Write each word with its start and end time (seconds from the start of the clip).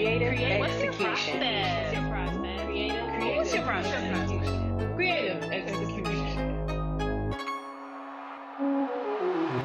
Creative, 0.00 0.28
Creative 0.28 0.62
execution. 0.62 1.40
What's 1.60 1.92
your 1.92 2.02
process? 2.02 2.64
Creative, 2.64 3.04
Creative. 3.18 3.36
What's 3.36 3.52
your 3.54 3.62
process? 3.64 4.30
Creative 4.94 5.42
execution. 5.52 6.54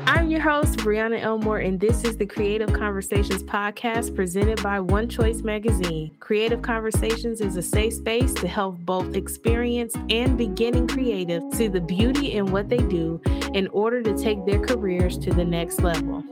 I'm 0.08 0.30
your 0.30 0.42
host, 0.42 0.80
Brianna 0.80 1.22
Elmore, 1.22 1.60
and 1.60 1.80
this 1.80 2.04
is 2.04 2.18
the 2.18 2.26
Creative 2.26 2.74
Conversations 2.74 3.44
podcast 3.44 4.14
presented 4.14 4.62
by 4.62 4.82
One 4.82 5.08
Choice 5.08 5.42
Magazine. 5.42 6.12
Creative 6.20 6.62
Conversations 6.62 7.40
is 7.40 7.56
a 7.56 7.62
safe 7.62 7.94
space 7.94 8.34
to 8.34 8.50
help 8.50 8.78
both 8.80 9.16
experienced 9.16 9.96
and 10.10 10.38
beginning 10.38 10.88
creatives 10.88 11.56
see 11.56 11.70
the 11.70 11.80
beauty 11.80 12.34
in 12.34 12.48
what 12.48 12.68
they 12.68 12.80
do 12.80 13.22
in 13.54 13.70
order 13.70 14.04
to 14.04 14.18
take 14.18 14.46
their 14.46 14.60
careers 14.60 15.18
to 15.20 15.34
the 15.34 15.46
next 15.46 15.80
level. 15.80 16.26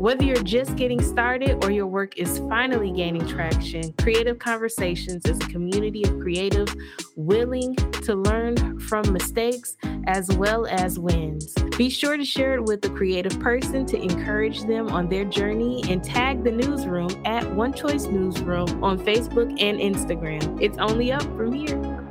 Whether 0.00 0.24
you're 0.24 0.42
just 0.42 0.76
getting 0.76 1.02
started 1.02 1.62
or 1.62 1.70
your 1.70 1.86
work 1.86 2.16
is 2.16 2.38
finally 2.48 2.90
gaining 2.90 3.26
traction, 3.28 3.92
Creative 4.00 4.38
Conversations 4.38 5.26
is 5.26 5.36
a 5.36 5.48
community 5.48 6.04
of 6.04 6.12
creatives 6.12 6.74
willing 7.16 7.76
to 7.76 8.14
learn 8.14 8.80
from 8.80 9.12
mistakes 9.12 9.76
as 10.06 10.34
well 10.36 10.64
as 10.64 10.98
wins. 10.98 11.52
Be 11.76 11.90
sure 11.90 12.16
to 12.16 12.24
share 12.24 12.54
it 12.54 12.64
with 12.64 12.82
a 12.86 12.88
creative 12.88 13.38
person 13.40 13.84
to 13.84 14.00
encourage 14.00 14.62
them 14.62 14.88
on 14.88 15.10
their 15.10 15.26
journey 15.26 15.84
and 15.86 16.02
tag 16.02 16.44
the 16.44 16.52
newsroom 16.52 17.10
at 17.26 17.54
One 17.54 17.74
Choice 17.74 18.06
Newsroom 18.06 18.82
on 18.82 18.98
Facebook 19.00 19.50
and 19.60 19.78
Instagram. 19.78 20.62
It's 20.62 20.78
only 20.78 21.12
up 21.12 21.24
from 21.36 21.52
here. 21.52 22.08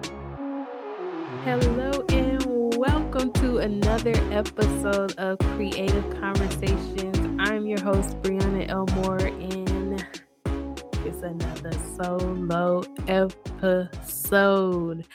Hello 1.43 2.05
and 2.09 2.77
welcome 2.77 3.33
to 3.33 3.57
another 3.57 4.13
episode 4.31 5.17
of 5.17 5.39
Creative 5.39 6.07
Conversations. 6.19 7.28
I'm 7.41 7.65
your 7.65 7.79
host, 7.79 8.21
Brianna 8.21 8.67
Elmore, 8.67 9.17
and 9.17 10.05
it's 11.05 11.21
another 11.21 11.71
solo 11.95 12.83
episode. 13.07 15.07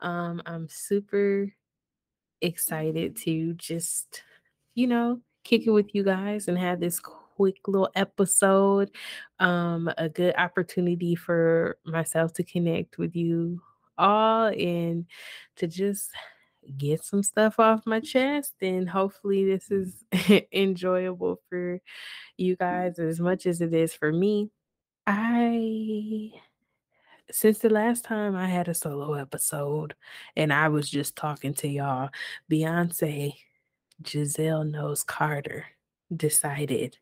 Um, 0.00 0.40
I'm 0.46 0.66
super 0.70 1.52
excited 2.40 3.16
to 3.24 3.52
just, 3.52 4.22
you 4.74 4.86
know, 4.86 5.20
kick 5.44 5.66
it 5.66 5.70
with 5.70 5.94
you 5.94 6.04
guys 6.04 6.48
and 6.48 6.56
have 6.56 6.80
this 6.80 7.00
quick 7.00 7.58
little 7.68 7.90
episode. 7.94 8.90
Um, 9.38 9.90
a 9.98 10.08
good 10.08 10.36
opportunity 10.38 11.16
for 11.16 11.76
myself 11.84 12.32
to 12.34 12.44
connect 12.44 12.96
with 12.96 13.14
you 13.14 13.60
all 13.98 14.46
and 14.46 15.04
to 15.56 15.66
just 15.66 16.12
get 16.76 17.04
some 17.04 17.22
stuff 17.22 17.58
off 17.58 17.86
my 17.86 18.00
chest 18.00 18.54
and 18.60 18.88
hopefully 18.88 19.44
this 19.44 19.68
mm-hmm. 19.68 20.32
is 20.32 20.42
enjoyable 20.52 21.40
for 21.48 21.80
you 22.36 22.56
guys 22.56 22.98
as 22.98 23.20
much 23.20 23.46
as 23.46 23.60
it 23.60 23.72
is 23.72 23.94
for 23.94 24.12
me. 24.12 24.50
I 25.06 26.30
since 27.30 27.58
the 27.58 27.70
last 27.70 28.04
time 28.04 28.34
I 28.36 28.46
had 28.46 28.68
a 28.68 28.74
solo 28.74 29.14
episode 29.14 29.94
and 30.36 30.52
I 30.52 30.68
was 30.68 30.88
just 30.88 31.16
talking 31.16 31.54
to 31.54 31.68
y'all, 31.68 32.10
Beyonce 32.50 33.34
Giselle 34.06 34.64
Knowles 34.64 35.02
Carter 35.02 35.66
decided 36.14 36.96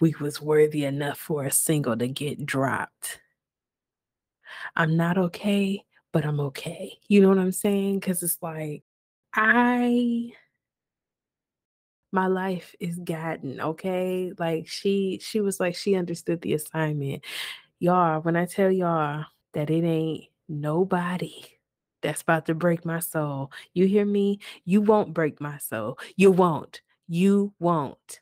we 0.00 0.14
was 0.20 0.40
worthy 0.40 0.84
enough 0.84 1.18
for 1.18 1.44
a 1.44 1.50
single 1.50 1.96
to 1.96 2.06
get 2.06 2.44
dropped. 2.44 3.20
I'm 4.74 4.96
not 4.96 5.18
okay, 5.18 5.82
but 6.16 6.24
I'm 6.24 6.40
okay. 6.40 6.98
You 7.08 7.20
know 7.20 7.28
what 7.28 7.36
I'm 7.36 7.52
saying? 7.52 8.00
Cuz 8.00 8.22
it's 8.22 8.38
like 8.40 8.82
I 9.34 10.32
my 12.10 12.26
life 12.26 12.74
is 12.80 12.98
gotten, 12.98 13.60
okay? 13.60 14.32
Like 14.38 14.66
she 14.66 15.20
she 15.22 15.42
was 15.42 15.60
like 15.60 15.74
she 15.74 15.94
understood 15.94 16.40
the 16.40 16.54
assignment. 16.54 17.22
Y'all, 17.80 18.22
when 18.22 18.34
I 18.34 18.46
tell 18.46 18.70
y'all 18.70 19.26
that 19.52 19.68
it 19.68 19.84
ain't 19.84 20.24
nobody 20.48 21.44
that's 22.00 22.22
about 22.22 22.46
to 22.46 22.54
break 22.54 22.86
my 22.86 23.00
soul. 23.00 23.52
You 23.74 23.86
hear 23.86 24.06
me? 24.06 24.40
You 24.64 24.80
won't 24.80 25.12
break 25.12 25.38
my 25.38 25.58
soul. 25.58 25.98
You 26.16 26.30
won't. 26.30 26.80
You 27.08 27.52
won't. 27.58 28.20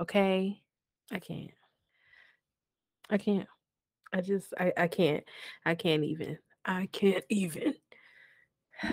Okay? 0.00 0.60
I 1.12 1.20
can't. 1.20 1.52
I 3.08 3.18
can't. 3.18 3.46
I 4.12 4.22
just 4.22 4.52
I 4.58 4.72
I 4.76 4.88
can't. 4.88 5.22
I 5.64 5.76
can't 5.76 6.02
even. 6.02 6.38
I 6.68 6.86
can't 6.92 7.24
even. 7.30 7.74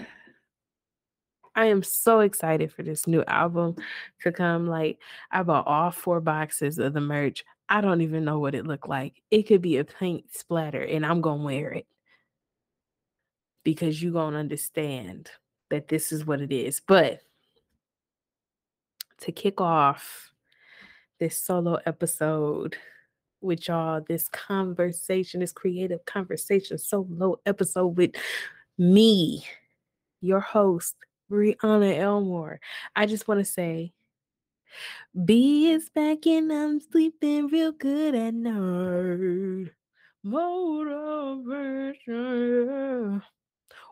I 1.58 1.66
am 1.68 1.84
so 1.84 2.22
excited 2.22 2.72
for 2.72 2.84
this 2.84 3.06
new 3.06 3.24
album 3.28 3.76
to 4.22 4.32
come. 4.32 4.68
Like, 4.68 5.00
I 5.32 5.44
bought 5.44 5.68
all 5.68 5.92
four 5.92 6.20
boxes 6.22 6.80
of 6.80 6.94
the 6.94 7.02
merch. 7.02 7.46
I 7.70 7.82
don't 7.82 8.02
even 8.02 8.26
know 8.26 8.40
what 8.40 8.56
it 8.56 8.66
looked 8.66 8.90
like. 8.90 9.22
It 9.30 9.44
could 9.44 9.62
be 9.62 9.78
a 9.78 9.84
paint 9.84 10.34
splatter, 10.34 10.82
and 10.82 11.06
I'm 11.06 11.22
going 11.22 11.40
to 11.40 11.46
wear 11.46 11.72
it 11.72 11.88
because 13.64 14.02
you're 14.02 14.12
going 14.12 14.34
to 14.34 14.40
understand 14.40 15.30
that 15.70 15.88
this 15.88 16.12
is 16.12 16.26
what 16.26 16.42
it 16.42 16.52
is. 16.52 16.82
But 16.86 17.22
to 19.22 19.32
kick 19.32 19.60
off 19.62 20.32
this 21.20 21.38
solo 21.38 21.80
episode, 21.86 22.78
with 23.42 23.68
y'all 23.68 24.02
this 24.08 24.28
conversation, 24.30 25.40
this 25.40 25.52
creative 25.52 26.06
conversation 26.06 26.78
solo 26.78 27.40
episode 27.46 27.98
with 27.98 28.12
me, 28.78 29.46
your 30.22 30.40
host, 30.40 30.96
Brianna 31.32 31.98
Elmore. 31.98 32.60
I 32.96 33.06
just 33.06 33.28
want 33.28 33.40
to 33.40 33.46
say, 33.46 33.94
B 35.24 35.72
is 35.72 35.90
back 35.90 36.26
and 36.28 36.52
I'm 36.52 36.80
sleeping 36.82 37.48
real 37.48 37.72
good 37.72 38.16
at 38.16 38.34
night. 38.34 39.72
Motivation. 40.24 40.82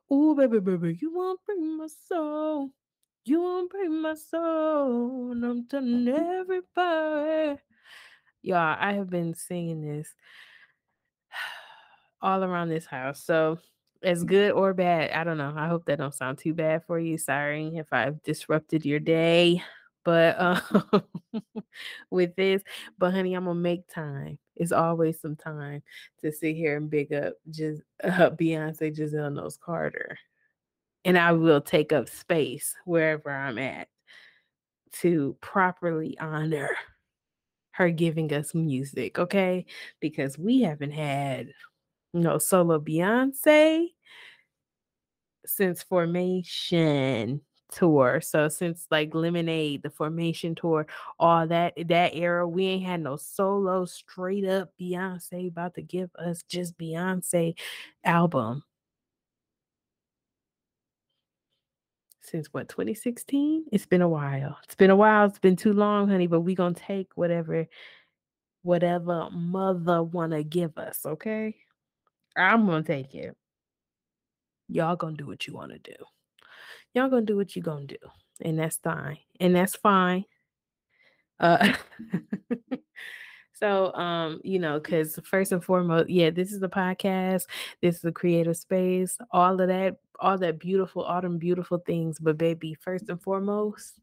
Oh, 0.09 0.35
baby, 0.35 0.59
baby, 0.59 0.97
you 1.01 1.13
won't 1.13 1.39
break 1.45 1.59
my 1.59 1.87
soul. 2.07 2.71
You 3.25 3.41
won't 3.41 3.71
break 3.71 3.89
my 3.89 4.15
soul. 4.15 5.31
And 5.31 5.45
I'm 5.45 5.65
telling 5.67 6.07
everybody. 6.07 7.61
Y'all, 8.43 8.75
I 8.77 8.93
have 8.93 9.09
been 9.09 9.33
singing 9.33 9.81
this 9.81 10.13
all 12.21 12.43
around 12.43 12.69
this 12.69 12.85
house. 12.85 13.23
So 13.23 13.57
as 14.03 14.25
good 14.25 14.51
or 14.51 14.73
bad, 14.73 15.11
I 15.11 15.23
don't 15.23 15.37
know. 15.37 15.53
I 15.55 15.67
hope 15.67 15.85
that 15.85 15.99
don't 15.99 16.13
sound 16.13 16.39
too 16.39 16.53
bad 16.53 16.83
for 16.85 16.99
you. 16.99 17.17
Sorry 17.17 17.71
if 17.75 17.87
I've 17.91 18.21
disrupted 18.23 18.85
your 18.85 18.99
day. 18.99 19.63
But 20.03 20.35
uh, 20.37 20.99
with 22.09 22.35
this, 22.35 22.61
but 22.97 23.13
honey, 23.13 23.33
I'm 23.35 23.45
gonna 23.45 23.57
make 23.57 23.87
time. 23.87 24.37
It's 24.57 24.73
always 24.73 25.21
some 25.21 25.37
time 25.37 25.81
to 26.19 26.31
sit 26.33 26.57
here 26.57 26.75
and 26.75 26.89
big 26.89 27.13
up 27.13 27.35
just 27.49 27.81
uh, 28.03 28.29
Beyonce 28.31 28.93
Giselle 28.93 29.31
Knowles 29.31 29.57
Carter, 29.63 30.17
and 31.05 31.17
I 31.17 31.31
will 31.31 31.61
take 31.61 31.93
up 31.93 32.09
space 32.09 32.75
wherever 32.83 33.31
I'm 33.31 33.57
at 33.57 33.87
to 34.99 35.37
properly 35.39 36.17
honor 36.19 36.69
her 37.73 37.89
giving 37.89 38.33
us 38.33 38.55
music, 38.55 39.19
okay? 39.19 39.65
Because 39.99 40.37
we 40.37 40.61
haven't 40.61 40.91
had 40.91 41.49
know 42.13 42.37
solo 42.37 42.79
Beyonce 42.79 43.87
since 45.45 45.83
formation 45.83 47.41
tour. 47.71 48.21
So 48.21 48.47
since 48.49 48.85
like 48.91 49.13
Lemonade, 49.15 49.83
the 49.83 49.89
formation 49.89 50.55
tour, 50.55 50.85
all 51.19 51.47
that 51.47 51.73
that 51.87 52.15
era, 52.15 52.47
we 52.47 52.65
ain't 52.67 52.85
had 52.85 53.01
no 53.01 53.17
solo 53.17 53.85
straight 53.85 54.45
up 54.45 54.69
Beyonce 54.79 55.49
about 55.49 55.73
to 55.75 55.81
give 55.81 56.09
us 56.15 56.43
just 56.43 56.77
Beyonce 56.77 57.55
album. 58.03 58.63
Since 62.23 62.47
what 62.53 62.69
2016? 62.69 63.65
It's 63.71 63.85
been 63.85 64.01
a 64.01 64.07
while. 64.09 64.57
It's 64.63 64.75
been 64.75 64.89
a 64.89 64.95
while. 64.95 65.25
It's 65.25 65.39
been 65.39 65.55
too 65.55 65.73
long, 65.73 66.09
honey, 66.09 66.27
but 66.27 66.41
we 66.41 66.55
gonna 66.55 66.73
take 66.73 67.09
whatever 67.15 67.67
whatever 68.63 69.29
mother 69.31 70.01
wanna 70.01 70.43
give 70.43 70.77
us, 70.77 71.05
okay? 71.05 71.55
I'm 72.37 72.65
gonna 72.65 72.83
take 72.83 73.13
it. 73.13 73.35
Y'all 74.69 74.95
gonna 74.95 75.17
do 75.17 75.27
what 75.27 75.45
you 75.47 75.53
wanna 75.53 75.79
do 75.79 75.93
y'all 76.93 77.09
gonna 77.09 77.25
do 77.25 77.35
what 77.35 77.55
you 77.55 77.61
gonna 77.61 77.85
do 77.85 77.97
and 78.41 78.59
that's 78.59 78.77
fine 78.77 79.17
and 79.39 79.55
that's 79.55 79.75
fine 79.75 80.25
uh 81.39 81.73
so 83.53 83.93
um 83.93 84.41
you 84.43 84.59
know 84.59 84.79
because 84.79 85.19
first 85.23 85.51
and 85.51 85.63
foremost 85.63 86.09
yeah 86.09 86.29
this 86.29 86.51
is 86.51 86.61
a 86.61 86.67
podcast 86.67 87.45
this 87.81 87.97
is 87.97 88.05
a 88.05 88.11
creative 88.11 88.57
space 88.57 89.17
all 89.31 89.59
of 89.59 89.67
that 89.67 89.97
all 90.19 90.37
that 90.37 90.59
beautiful 90.59 91.03
autumn 91.03 91.37
beautiful 91.37 91.77
things 91.79 92.19
but 92.19 92.37
baby 92.37 92.75
first 92.75 93.09
and 93.09 93.21
foremost 93.21 93.99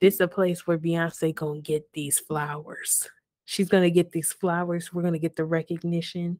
this 0.00 0.14
is 0.14 0.20
a 0.20 0.28
place 0.28 0.66
where 0.66 0.78
beyonce 0.78 1.34
gonna 1.34 1.60
get 1.60 1.90
these 1.92 2.18
flowers 2.18 3.08
she's 3.44 3.68
gonna 3.68 3.90
get 3.90 4.12
these 4.12 4.32
flowers 4.32 4.92
we're 4.92 5.02
gonna 5.02 5.18
get 5.18 5.36
the 5.36 5.44
recognition 5.44 6.38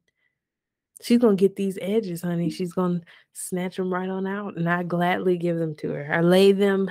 she's 1.01 1.19
gonna 1.19 1.35
get 1.35 1.55
these 1.55 1.77
edges, 1.81 2.21
honey. 2.21 2.49
She's 2.49 2.73
gonna 2.73 3.01
snatch 3.33 3.77
them 3.77 3.93
right 3.93 4.09
on 4.09 4.25
out, 4.25 4.57
and 4.57 4.69
I 4.69 4.83
gladly 4.83 5.37
give 5.37 5.57
them 5.57 5.75
to 5.75 5.89
her. 5.91 6.13
I 6.13 6.21
lay 6.21 6.51
them 6.51 6.89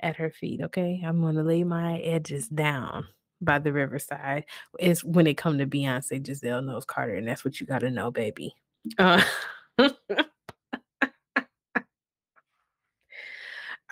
at 0.00 0.16
her 0.16 0.30
feet. 0.30 0.60
Okay, 0.62 1.02
I'm 1.04 1.20
gonna 1.22 1.42
lay 1.42 1.64
my 1.64 1.98
edges 1.98 2.48
down 2.48 3.06
by 3.40 3.58
the 3.58 3.72
riverside 3.72 4.44
is 4.78 5.04
when 5.04 5.26
it 5.26 5.36
come 5.36 5.58
to 5.58 5.66
beyonce 5.66 6.24
giselle 6.24 6.62
knowles 6.62 6.84
carter 6.84 7.14
and 7.14 7.28
that's 7.28 7.44
what 7.44 7.60
you 7.60 7.66
got 7.66 7.80
to 7.80 7.90
know 7.90 8.10
baby. 8.10 8.54
Uh, 8.98 9.22
all 9.78 9.90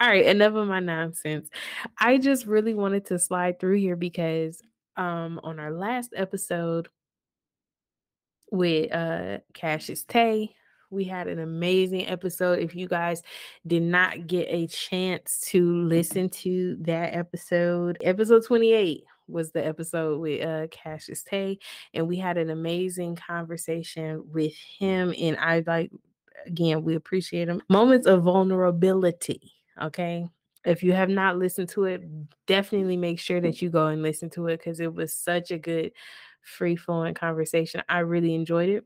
right 0.00 0.26
enough 0.26 0.55
of 0.55 0.69
my 0.69 0.81
nonsense. 0.81 1.49
I 1.99 2.19
just 2.19 2.46
really 2.46 2.75
wanted 2.75 3.06
to 3.06 3.19
slide 3.19 3.61
through 3.61 3.79
here 3.79 3.96
because 3.96 4.62
um 4.96 5.41
on 5.43 5.58
our 5.58 5.73
last 5.73 6.12
episode 6.17 6.88
with 8.50 8.93
uh 8.93 9.38
cassius 9.52 10.05
tay 10.05 10.55
we 10.94 11.05
had 11.05 11.26
an 11.26 11.41
amazing 11.41 12.06
episode. 12.06 12.61
If 12.61 12.75
you 12.75 12.87
guys 12.87 13.23
did 13.67 13.82
not 13.82 14.26
get 14.26 14.46
a 14.49 14.67
chance 14.69 15.41
to 15.49 15.82
listen 15.82 16.31
to 16.31 16.76
that 16.82 17.14
episode 17.14 17.99
episode 18.02 18.44
28 18.46 19.05
was 19.29 19.53
the 19.53 19.65
episode 19.65 20.21
with 20.21 20.43
uh 20.44 20.67
cassius 20.69 21.23
tay 21.23 21.59
and 21.94 22.06
we 22.06 22.17
had 22.17 22.37
an 22.37 22.50
amazing 22.50 23.17
conversation 23.17 24.23
with 24.32 24.55
him 24.79 25.15
and 25.19 25.37
i 25.38 25.62
like 25.67 25.91
again 26.47 26.82
we 26.85 26.94
appreciate 26.94 27.49
him 27.49 27.62
moments 27.69 28.06
of 28.06 28.23
vulnerability 28.23 29.55
Okay. 29.81 30.29
If 30.65 30.82
you 30.82 30.93
have 30.93 31.11
not 31.11 31.38
listened 31.38 31.69
to 31.71 31.85
it, 31.85 32.03
definitely 32.47 32.97
make 32.97 33.19
sure 33.19 33.41
that 33.41 33.61
you 33.61 33.69
go 33.69 33.88
and 33.88 34.03
listen 34.03 34.31
to 34.31 34.47
it 34.47 34.59
because 34.59 34.81
it 34.81 34.94
was 34.94 35.15
such 35.15 35.50
a 35.50 35.59
good, 35.59 35.93
free 36.41 36.77
flowing 36.77 37.15
conversation. 37.15 37.82
I 37.88 37.99
really 38.00 38.35
enjoyed 38.35 38.70
it. 38.70 38.85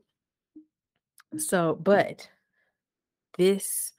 So, 1.39 1.75
but 1.75 2.27
this 3.37 3.93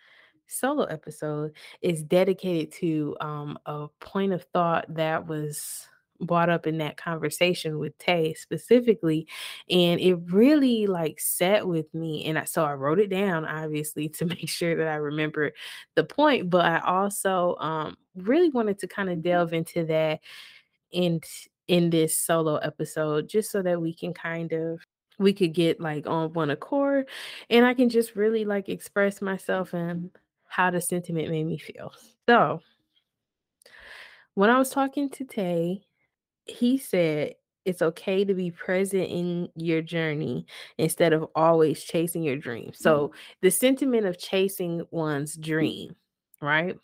solo 0.46 0.84
episode 0.84 1.52
is 1.80 2.02
dedicated 2.02 2.72
to 2.72 3.16
um, 3.20 3.58
a 3.64 3.86
point 4.00 4.32
of 4.32 4.42
thought 4.52 4.84
that 4.94 5.26
was 5.26 5.86
brought 6.20 6.50
up 6.50 6.66
in 6.66 6.78
that 6.78 6.96
conversation 6.96 7.78
with 7.78 7.96
Tay 7.98 8.34
specifically 8.34 9.26
and 9.68 10.00
it 10.00 10.14
really 10.30 10.86
like 10.86 11.20
sat 11.20 11.66
with 11.66 11.92
me 11.94 12.26
and 12.26 12.38
I, 12.38 12.44
so 12.44 12.64
I 12.64 12.74
wrote 12.74 12.98
it 12.98 13.10
down 13.10 13.44
obviously 13.44 14.08
to 14.18 14.24
make 14.24 14.48
sure 14.48 14.76
that 14.76 14.88
I 14.88 14.96
remember 14.96 15.52
the 15.94 16.04
point 16.04 16.50
but 16.50 16.64
I 16.64 16.80
also 16.80 17.56
um 17.56 17.96
really 18.16 18.50
wanted 18.50 18.78
to 18.80 18.88
kind 18.88 19.10
of 19.10 19.22
delve 19.22 19.52
into 19.52 19.84
that 19.86 20.20
in 20.92 21.20
in 21.68 21.90
this 21.90 22.16
solo 22.16 22.56
episode 22.56 23.28
just 23.28 23.50
so 23.50 23.62
that 23.62 23.80
we 23.80 23.94
can 23.94 24.12
kind 24.12 24.52
of 24.52 24.80
we 25.18 25.32
could 25.32 25.52
get 25.52 25.80
like 25.80 26.06
on 26.06 26.32
one 26.32 26.50
accord 26.50 27.08
and 27.48 27.64
I 27.64 27.74
can 27.74 27.88
just 27.88 28.16
really 28.16 28.44
like 28.44 28.68
express 28.68 29.22
myself 29.22 29.74
and 29.74 30.10
how 30.48 30.70
the 30.70 30.80
sentiment 30.80 31.30
made 31.30 31.44
me 31.44 31.58
feel. 31.58 31.92
So 32.28 32.60
when 34.34 34.50
I 34.50 34.58
was 34.58 34.70
talking 34.70 35.10
to 35.10 35.24
Tay 35.24 35.82
he 36.50 36.78
said 36.78 37.34
it's 37.64 37.82
okay 37.82 38.24
to 38.24 38.34
be 38.34 38.50
present 38.50 39.08
in 39.08 39.48
your 39.54 39.82
journey 39.82 40.46
instead 40.78 41.12
of 41.12 41.28
always 41.34 41.82
chasing 41.82 42.22
your 42.22 42.36
dream. 42.36 42.72
So 42.74 43.12
the 43.42 43.50
sentiment 43.50 44.06
of 44.06 44.18
chasing 44.18 44.82
one's 44.90 45.36
dream, 45.36 45.94
right? 46.40 46.78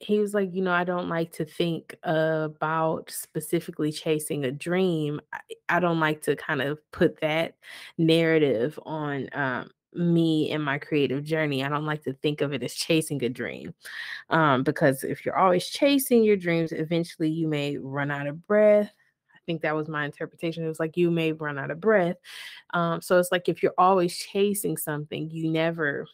He 0.00 0.18
was 0.18 0.34
like, 0.34 0.54
you 0.54 0.62
know, 0.62 0.72
I 0.72 0.84
don't 0.84 1.08
like 1.08 1.32
to 1.32 1.44
think 1.44 1.94
about 2.02 3.10
specifically 3.10 3.92
chasing 3.92 4.44
a 4.44 4.50
dream. 4.50 5.20
I, 5.32 5.40
I 5.68 5.80
don't 5.80 6.00
like 6.00 6.22
to 6.22 6.36
kind 6.36 6.60
of 6.60 6.78
put 6.90 7.20
that 7.20 7.54
narrative 7.96 8.78
on 8.84 9.28
um, 9.32 9.70
me 9.94 10.50
and 10.50 10.62
my 10.62 10.78
creative 10.78 11.24
journey. 11.24 11.64
I 11.64 11.68
don't 11.68 11.86
like 11.86 12.02
to 12.04 12.12
think 12.14 12.40
of 12.40 12.52
it 12.52 12.62
as 12.62 12.74
chasing 12.74 13.22
a 13.24 13.28
dream. 13.28 13.74
Um, 14.30 14.62
because 14.62 15.04
if 15.04 15.24
you're 15.24 15.38
always 15.38 15.66
chasing 15.68 16.24
your 16.24 16.36
dreams, 16.36 16.72
eventually 16.72 17.30
you 17.30 17.48
may 17.48 17.76
run 17.76 18.10
out 18.10 18.26
of 18.26 18.46
breath. 18.46 18.92
I 19.34 19.38
think 19.46 19.62
that 19.62 19.76
was 19.76 19.88
my 19.88 20.04
interpretation. 20.04 20.64
It 20.64 20.68
was 20.68 20.80
like 20.80 20.96
you 20.96 21.10
may 21.10 21.32
run 21.32 21.58
out 21.58 21.70
of 21.70 21.80
breath. 21.80 22.16
Um, 22.72 23.00
so 23.00 23.18
it's 23.18 23.32
like 23.32 23.48
if 23.48 23.62
you're 23.62 23.74
always 23.78 24.16
chasing 24.16 24.76
something, 24.76 25.30
you 25.30 25.50
never 25.50 26.06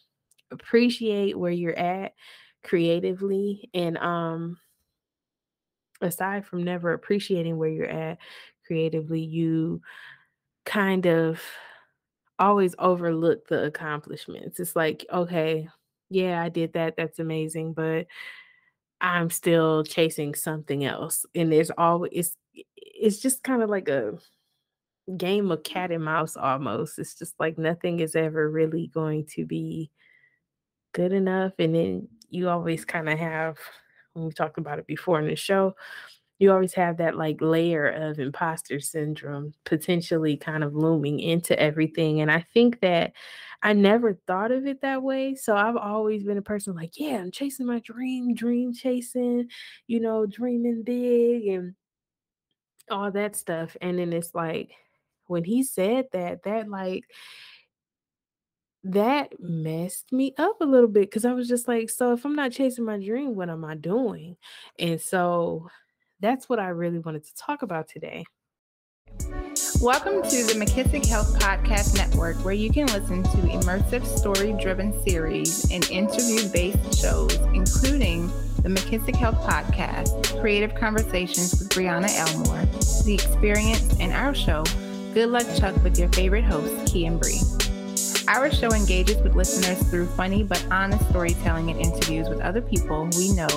appreciate 0.51 1.39
where 1.39 1.53
you're 1.53 1.79
at 1.79 2.15
creatively. 2.65 3.71
And 3.73 3.97
um 3.99 4.59
aside 6.01 6.47
from 6.47 6.65
never 6.65 6.93
appreciating 6.93 7.57
where 7.57 7.69
you're 7.69 7.87
at 7.87 8.19
creatively, 8.67 9.21
you 9.21 9.81
kind 10.65 11.07
of 11.07 11.41
always 12.41 12.75
overlook 12.81 13.49
the 13.49 13.65
accomplishments. 13.67 14.61
It's 14.61 14.77
like, 14.77 15.07
okay, 15.13 15.69
yeah, 16.11 16.43
I 16.43 16.51
did 16.51 16.75
that. 16.75 16.97
That's 16.97 17.21
amazing, 17.21 17.75
but 17.75 18.09
I'm 19.01 19.31
still 19.31 19.85
chasing 19.85 20.35
something 20.35 20.85
else. 20.85 21.27
And 21.35 21.53
there's 21.53 21.71
always 21.73 22.11
it's 22.15 22.37
it's 22.77 23.21
just 23.21 23.43
kind 23.45 23.63
of 23.63 23.71
like 23.71 23.89
a 23.89 24.19
game 25.17 25.51
of 25.51 25.63
cat 25.63 25.91
and 25.91 26.05
mouse 26.05 26.37
almost. 26.37 26.99
It's 26.99 27.15
just 27.15 27.35
like 27.41 27.59
nothing 27.59 28.01
is 28.01 28.17
ever 28.17 28.49
really 28.51 28.89
going 28.89 29.27
to 29.35 29.45
be 29.47 29.91
good 30.93 31.13
enough. 31.13 31.53
And 31.59 31.75
then 31.75 32.09
you 32.29 32.49
always 32.49 32.85
kind 32.85 33.09
of 33.09 33.19
have 33.19 33.59
when 34.13 34.27
we 34.27 34.33
talked 34.33 34.59
about 34.59 34.79
it 34.79 34.87
before 34.87 35.21
in 35.21 35.27
the 35.29 35.37
show, 35.37 35.75
you 36.41 36.51
always 36.51 36.73
have 36.75 36.97
that 36.97 37.17
like 37.17 37.41
layer 37.41 37.87
of 37.87 38.19
imposter 38.19 38.81
syndrome 38.81 39.53
potentially 39.65 40.37
kind 40.39 40.65
of 40.65 40.75
looming 40.75 41.21
into 41.21 41.57
everything. 41.61 42.23
And 42.23 42.33
I 42.33 42.45
think 42.55 42.81
that 42.81 43.13
I 43.63 43.75
never 43.75 44.15
thought 44.27 44.51
of 44.51 44.67
it 44.67 44.81
that 44.81 45.03
way. 45.03 45.35
So 45.35 45.55
I've 45.55 45.77
always 45.77 46.25
been 46.25 46.39
a 46.39 46.43
person 46.43 46.75
like, 46.75 46.99
yeah, 46.99 47.19
I'm 47.19 47.31
chasing 47.31 47.67
my 47.67 47.79
dream, 47.81 48.35
dream 48.35 48.73
chasing, 48.73 49.49
you 49.87 50.01
know, 50.01 50.25
dreaming 50.25 50.83
big 50.83 51.47
and 51.47 51.75
all 52.91 53.11
that 53.13 53.37
stuff. 53.37 53.77
And 53.83 53.99
then 53.99 54.13
it's 54.15 54.35
like, 54.35 54.73
when 55.27 55.45
he 55.45 55.63
said 55.63 56.07
that, 56.13 56.43
that 56.45 56.69
like, 56.69 57.05
that 58.83 59.39
messed 59.39 60.11
me 60.11 60.35
up 60.39 60.61
a 60.63 60.65
little 60.65 60.89
bit 60.89 61.03
because 61.03 61.27
I 61.27 61.35
was 61.35 61.49
just 61.49 61.69
like, 61.69 61.91
so 61.91 62.15
if 62.15 62.25
I'm 62.25 62.35
not 62.35 62.51
chasing 62.53 62.87
my 62.87 62.99
dream, 62.99 63.35
what 63.37 63.51
am 63.51 63.63
I 63.63 63.75
doing? 63.75 64.37
And 64.79 64.99
so 64.99 65.69
that's 66.21 66.49
what 66.49 66.59
I 66.59 66.69
really 66.69 66.99
wanted 66.99 67.25
to 67.25 67.35
talk 67.35 67.63
about 67.63 67.89
today. 67.89 68.25
Welcome 69.81 70.23
to 70.23 70.45
the 70.45 70.55
McKissick 70.55 71.07
Health 71.07 71.39
Podcast 71.39 71.97
Network, 71.97 72.37
where 72.45 72.55
you 72.55 72.71
can 72.71 72.87
listen 72.89 73.23
to 73.23 73.37
immersive 73.39 74.05
story 74.05 74.53
driven 74.61 75.03
series 75.03 75.71
and 75.71 75.89
interview 75.91 76.49
based 76.51 77.01
shows, 77.01 77.35
including 77.55 78.29
the 78.63 78.69
McKissick 78.69 79.17
Health 79.17 79.41
Podcast, 79.41 80.39
Creative 80.41 80.75
Conversations 80.75 81.59
with 81.59 81.71
Brianna 81.71 82.11
Elmore, 82.19 82.67
The 83.05 83.15
Experience, 83.15 83.99
and 83.99 84.13
our 84.13 84.35
show, 84.35 84.65
Good 85.15 85.31
Luck 85.31 85.47
Chuck, 85.57 85.83
with 85.83 85.99
your 85.99 86.11
favorite 86.11 86.45
host, 86.45 86.93
Key 86.93 87.07
and 87.07 87.19
Bree. 87.19 87.41
Our 88.29 88.51
show 88.53 88.71
engages 88.73 89.21
with 89.23 89.35
listeners 89.35 89.83
through 89.89 90.07
funny 90.09 90.45
but 90.45 90.65
honest 90.71 91.09
storytelling 91.09 91.71
and 91.71 91.81
interviews 91.81 92.29
with 92.29 92.41
other 92.41 92.61
people 92.61 93.09
we 93.17 93.33
know 93.33 93.49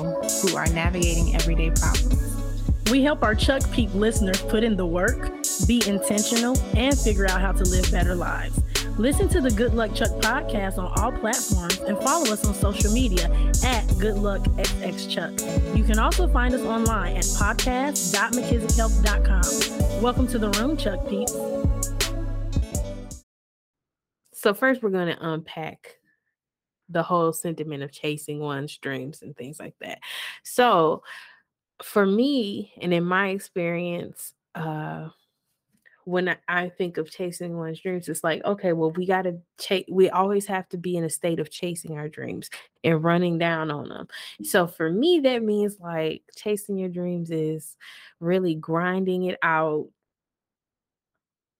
who 0.41 0.55
are 0.55 0.65
navigating 0.67 1.35
everyday 1.35 1.69
problems. 1.69 2.42
We 2.89 3.03
help 3.03 3.23
our 3.23 3.33
Chuck 3.33 3.63
Peep 3.71 3.93
listeners 3.93 4.41
put 4.41 4.61
in 4.63 4.75
the 4.75 4.85
work, 4.85 5.31
be 5.65 5.81
intentional, 5.87 6.57
and 6.75 6.97
figure 6.97 7.25
out 7.25 7.39
how 7.41 7.53
to 7.53 7.63
live 7.63 7.89
better 7.91 8.15
lives. 8.15 8.61
Listen 8.97 9.29
to 9.29 9.39
the 9.41 9.49
Good 9.49 9.73
Luck 9.73 9.95
Chuck 9.95 10.11
podcast 10.21 10.77
on 10.77 10.91
all 10.99 11.11
platforms 11.11 11.79
and 11.79 11.97
follow 11.99 12.31
us 12.31 12.45
on 12.45 12.53
social 12.53 12.91
media 12.91 13.31
at 13.63 13.87
Good 13.97 14.17
Luck 14.17 14.41
XX 14.41 15.09
Chuck. 15.09 15.31
You 15.75 15.83
can 15.83 15.97
also 15.97 16.27
find 16.27 16.53
us 16.53 16.61
online 16.61 17.17
at 17.17 17.23
podcast.mckissickhealth.com. 17.23 20.03
Welcome 20.03 20.27
to 20.27 20.37
the 20.37 20.51
room, 20.51 20.77
Chuck 20.77 21.07
Peeps. 21.07 21.35
So, 24.33 24.53
first, 24.53 24.83
we're 24.83 24.89
going 24.89 25.07
to 25.07 25.31
unpack 25.31 25.95
the 26.89 27.01
whole 27.01 27.31
sentiment 27.33 27.81
of 27.81 27.91
chasing 27.91 28.39
one's 28.39 28.77
dreams 28.77 29.21
and 29.21 29.35
things 29.35 29.59
like 29.59 29.73
that. 29.79 29.99
So, 30.43 31.01
for 31.83 32.05
me 32.05 32.73
and 32.81 32.93
in 32.93 33.03
my 33.03 33.29
experience 33.29 34.33
uh 34.55 35.09
when 36.05 36.35
I 36.47 36.69
think 36.69 36.97
of 36.97 37.09
chasing 37.09 37.57
one's 37.57 37.79
dreams, 37.79 38.09
it's 38.09 38.23
like, 38.23 38.43
okay, 38.43 38.73
well, 38.73 38.91
we 38.91 39.05
got 39.05 39.21
to 39.23 39.37
chase, 39.59 39.85
we 39.89 40.09
always 40.09 40.45
have 40.47 40.67
to 40.69 40.77
be 40.77 40.97
in 40.97 41.03
a 41.03 41.09
state 41.09 41.39
of 41.39 41.49
chasing 41.49 41.97
our 41.97 42.09
dreams 42.09 42.49
and 42.83 43.03
running 43.03 43.37
down 43.37 43.71
on 43.71 43.89
them. 43.89 44.07
So 44.43 44.67
for 44.67 44.91
me, 44.91 45.21
that 45.21 45.43
means 45.43 45.77
like 45.79 46.23
chasing 46.35 46.77
your 46.77 46.89
dreams 46.89 47.31
is 47.31 47.77
really 48.19 48.55
grinding 48.55 49.23
it 49.23 49.39
out, 49.41 49.87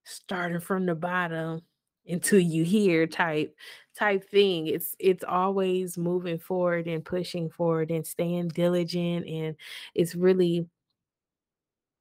starting 0.04 0.60
from 0.60 0.86
the 0.86 0.96
bottom 0.96 1.62
until 2.06 2.40
you 2.40 2.66
hear 2.66 3.08
type 3.08 3.56
type 3.98 4.28
thing 4.30 4.68
it's 4.68 4.96
it's 5.00 5.24
always 5.24 5.98
moving 5.98 6.40
forward 6.40 6.88
and 6.88 7.06
pushing 7.06 7.50
forward 7.50 7.92
and 7.92 8.06
staying 8.08 8.48
diligent 8.50 9.28
and 9.28 9.56
it's 9.96 10.16
really 10.16 10.68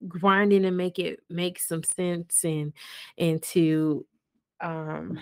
grinding 0.08 0.62
to 0.62 0.70
make 0.70 0.98
it 0.98 1.20
make 1.30 1.58
some 1.60 1.82
sense 1.84 2.44
and 2.44 2.72
and 3.18 3.42
to 3.42 4.04
um 4.60 5.20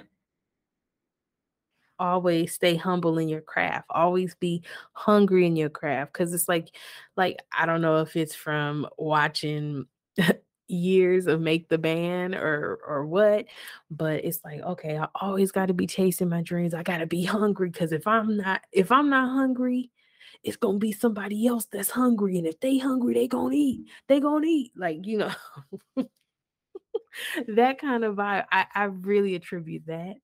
always 1.98 2.54
stay 2.54 2.76
humble 2.76 3.18
in 3.18 3.28
your 3.28 3.42
craft 3.42 3.84
always 3.90 4.34
be 4.36 4.62
hungry 4.92 5.46
in 5.46 5.54
your 5.54 5.68
craft 5.68 6.12
because 6.12 6.32
it's 6.32 6.48
like 6.48 6.74
like 7.16 7.36
i 7.56 7.66
don't 7.66 7.82
know 7.82 7.98
if 7.98 8.16
it's 8.16 8.34
from 8.34 8.86
watching 8.96 9.84
years 10.70 11.26
of 11.26 11.40
make 11.40 11.68
the 11.68 11.78
band 11.78 12.34
or 12.34 12.78
or 12.86 13.04
what 13.04 13.46
but 13.90 14.24
it's 14.24 14.40
like 14.44 14.60
okay 14.62 14.98
i 14.98 15.06
always 15.20 15.50
got 15.50 15.66
to 15.66 15.74
be 15.74 15.86
chasing 15.86 16.28
my 16.28 16.42
dreams 16.42 16.74
i 16.74 16.82
got 16.82 16.98
to 16.98 17.06
be 17.06 17.24
hungry 17.24 17.68
because 17.68 17.92
if 17.92 18.06
i'm 18.06 18.36
not 18.36 18.62
if 18.72 18.92
i'm 18.92 19.10
not 19.10 19.28
hungry 19.28 19.90
it's 20.42 20.56
gonna 20.56 20.78
be 20.78 20.92
somebody 20.92 21.46
else 21.46 21.66
that's 21.66 21.90
hungry 21.90 22.38
and 22.38 22.46
if 22.46 22.58
they 22.60 22.78
hungry 22.78 23.14
they 23.14 23.28
gonna 23.28 23.54
eat 23.54 23.86
they 24.08 24.20
gonna 24.20 24.46
eat 24.46 24.72
like 24.76 25.06
you 25.06 25.18
know? 25.18 25.32
That 27.48 27.80
kind 27.80 28.04
of 28.04 28.16
vibe 28.16 28.44
I, 28.52 28.66
I 28.74 28.84
really 28.84 29.34
attribute 29.34 29.86
that 29.86 30.16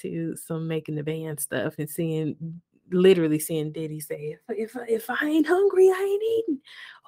to 0.00 0.36
some 0.36 0.68
making 0.68 0.94
the 0.94 1.02
band 1.02 1.40
stuff 1.40 1.74
and 1.78 1.90
seeing 1.90 2.60
literally 2.92 3.38
seeing 3.38 3.72
Diddy 3.72 4.00
say, 4.00 4.36
if, 4.48 4.74
if 4.74 4.76
if 4.88 5.10
I 5.10 5.26
ain't 5.26 5.46
hungry, 5.46 5.88
I 5.88 6.02
ain't 6.02 6.22
eating. 6.22 6.60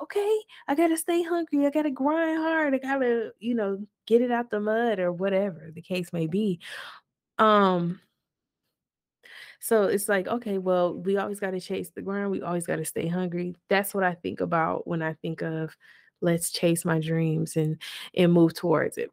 Okay, 0.02 0.38
I 0.68 0.74
gotta 0.74 0.96
stay 0.96 1.22
hungry. 1.22 1.66
I 1.66 1.70
gotta 1.70 1.90
grind 1.90 2.38
hard. 2.38 2.74
I 2.74 2.78
gotta, 2.78 3.32
you 3.38 3.54
know, 3.54 3.84
get 4.06 4.22
it 4.22 4.30
out 4.30 4.50
the 4.50 4.60
mud 4.60 4.98
or 4.98 5.12
whatever 5.12 5.70
the 5.74 5.82
case 5.82 6.12
may 6.12 6.26
be. 6.26 6.60
Um. 7.38 8.00
So 9.60 9.84
it's 9.84 10.08
like, 10.08 10.26
okay, 10.26 10.58
well, 10.58 10.92
we 10.94 11.18
always 11.18 11.38
got 11.38 11.52
to 11.52 11.60
chase 11.60 11.90
the 11.94 12.02
grind. 12.02 12.32
We 12.32 12.42
always 12.42 12.66
got 12.66 12.76
to 12.76 12.84
stay 12.84 13.06
hungry. 13.06 13.54
That's 13.68 13.94
what 13.94 14.02
I 14.02 14.14
think 14.14 14.40
about 14.40 14.88
when 14.88 15.02
I 15.02 15.12
think 15.14 15.40
of 15.40 15.76
let's 16.20 16.50
chase 16.50 16.84
my 16.84 17.00
dreams 17.00 17.56
and 17.56 17.80
and 18.14 18.32
move 18.32 18.54
towards 18.54 18.98
it. 18.98 19.10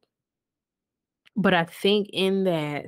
But 1.36 1.54
I 1.54 1.66
think 1.66 2.10
in 2.14 2.46
that 2.46 2.88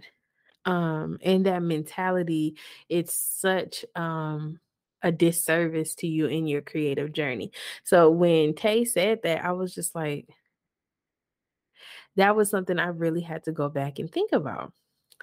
um 0.66 1.18
in 1.22 1.44
that 1.44 1.64
mentality 1.64 2.56
it's 2.90 3.14
such 3.16 3.84
um 3.96 4.60
a 5.04 5.12
disservice 5.12 5.96
to 5.96 6.08
you 6.08 6.28
in 6.28 6.46
your 6.48 6.62
creative 6.62 7.12
journey. 7.12 7.52
So 7.84 8.12
when 8.12 8.54
tay 8.54 8.86
said 8.86 9.22
that 9.24 9.44
i 9.46 9.52
was 9.52 9.74
just 9.74 9.96
like 9.96 10.28
that 12.16 12.36
was 12.36 12.50
something 12.50 12.80
i 12.80 12.88
really 12.88 13.22
had 13.22 13.44
to 13.44 13.52
go 13.52 13.70
back 13.70 14.00
and 14.00 14.12
think 14.12 14.32
about. 14.32 14.74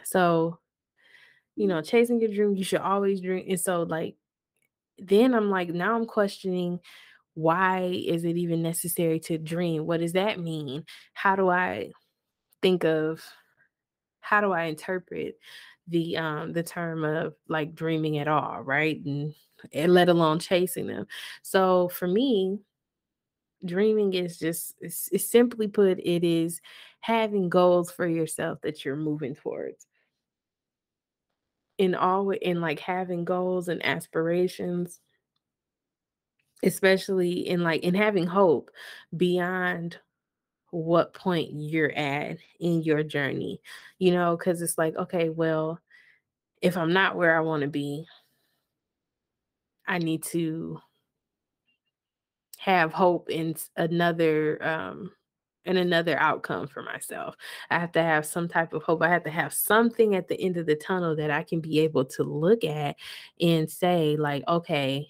So 0.05 0.59
you 1.57 1.67
know 1.67 1.83
chasing 1.83 2.21
your 2.21 2.31
dream 2.33 2.55
you 2.57 2.65
should 2.65 2.81
always 2.81 3.21
dream 3.21 3.45
and 3.49 3.61
so 3.61 3.83
like 3.83 4.17
then 4.99 5.35
i'm 5.35 5.51
like 5.51 5.69
now 5.71 5.97
i'm 5.97 6.07
questioning 6.07 6.81
why 7.35 7.83
is 8.07 8.25
it 8.25 8.37
even 8.37 8.63
necessary 8.63 9.21
to 9.21 9.39
dream? 9.39 9.87
What 9.87 10.01
does 10.01 10.15
that 10.15 10.41
mean? 10.41 10.85
How 11.15 11.37
do 11.37 11.49
i 11.51 11.93
think 12.63 12.85
of 12.85 13.23
how 14.21 14.41
do 14.41 14.53
I 14.53 14.65
interpret 14.65 15.39
the 15.89 16.17
um 16.17 16.53
the 16.53 16.63
term 16.63 17.05
of 17.05 17.35
like 17.49 17.75
dreaming 17.75 18.19
at 18.19 18.29
all, 18.29 18.61
right? 18.61 19.03
And, 19.05 19.35
and 19.73 19.93
let 19.95 20.09
alone 20.09 20.39
chasing 20.39 20.87
them. 20.87 21.07
So 21.43 21.89
for 21.89 22.07
me, 22.07 22.61
dreaming 23.65 24.15
is 24.15 24.39
just 24.39 24.75
it's, 24.81 25.09
it's 25.13 25.31
simply 25.31 25.69
put, 25.69 25.99
it 25.99 26.25
is 26.25 26.61
having 27.01 27.49
goals 27.49 27.91
for 27.91 28.07
yourself 28.07 28.61
that 28.63 28.85
you're 28.85 28.97
moving 28.97 29.35
towards. 29.35 29.87
In 31.79 31.95
all 31.95 32.31
in 32.31 32.61
like 32.61 32.81
having 32.81 33.25
goals 33.25 33.69
and 33.69 33.85
aspirations 33.85 35.01
especially 36.65 37.47
in 37.47 37.63
like 37.63 37.83
in 37.83 37.95
having 37.95 38.27
hope 38.27 38.71
beyond 39.17 39.99
what 40.71 41.15
point 41.15 41.51
you're 41.53 41.93
at 41.93 42.39
in 42.61 42.83
your 42.83 43.03
journey, 43.03 43.61
you 43.99 44.13
know, 44.13 44.37
because 44.37 44.63
it's 44.63 44.79
like, 44.79 44.97
okay, 44.97 45.29
well, 45.31 45.81
if 46.63 46.77
I'm 46.77 46.93
not 46.93 47.17
where 47.17 47.37
I 47.37 47.41
want 47.41 47.63
to 47.63 47.69
be, 47.69 48.07
I 49.87 49.99
need 49.99 50.23
to 50.25 50.81
have 52.59 52.93
hope 52.93 53.31
in 53.31 53.55
another 53.77 54.59
um 54.63 55.13
in 55.65 55.77
another 55.77 56.19
outcome 56.19 56.67
for 56.67 56.83
myself. 56.83 57.37
I 57.71 57.79
have 57.79 57.93
to 57.93 58.03
have 58.03 58.25
some 58.25 58.49
type 58.49 58.73
of 58.73 58.83
hope. 58.83 59.03
I 59.03 59.09
have 59.09 59.25
to 59.25 59.31
have 59.31 59.53
something 59.53 60.15
at 60.15 60.27
the 60.27 60.41
end 60.41 60.57
of 60.57 60.67
the 60.67 60.75
tunnel 60.75 61.15
that 61.17 61.31
I 61.31 61.43
can 61.43 61.61
be 61.61 61.81
able 61.81 62.07
to 62.07 62.25
look 62.25 62.65
at 62.65 62.97
and 63.41 63.71
say 63.71 64.17
like, 64.17 64.45
okay, 64.49 65.09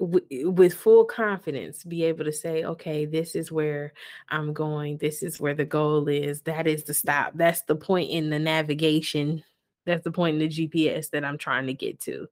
w- 0.00 0.26
eh, 0.30 0.44
with 0.44 0.74
full 0.74 1.04
confidence 1.04 1.84
be 1.84 2.04
able 2.04 2.24
to 2.24 2.32
say 2.32 2.64
okay 2.64 3.04
this 3.04 3.34
is 3.34 3.52
where 3.52 3.92
i'm 4.30 4.52
going 4.52 4.96
this 4.98 5.22
is 5.22 5.40
where 5.40 5.54
the 5.54 5.64
goal 5.64 6.08
is 6.08 6.40
that 6.42 6.66
is 6.66 6.82
the 6.84 6.92
mm. 6.92 6.96
stop 6.96 7.32
that's 7.34 7.62
the 7.62 7.76
point 7.76 8.10
in 8.10 8.30
the 8.30 8.38
navigation 8.38 9.42
that's 9.86 10.04
the 10.04 10.10
point 10.10 10.40
in 10.40 10.48
the 10.48 10.68
gps 10.68 11.10
that 11.10 11.24
i'm 11.24 11.38
trying 11.38 11.66
to 11.66 11.74
get 11.74 12.00
to 12.00 12.26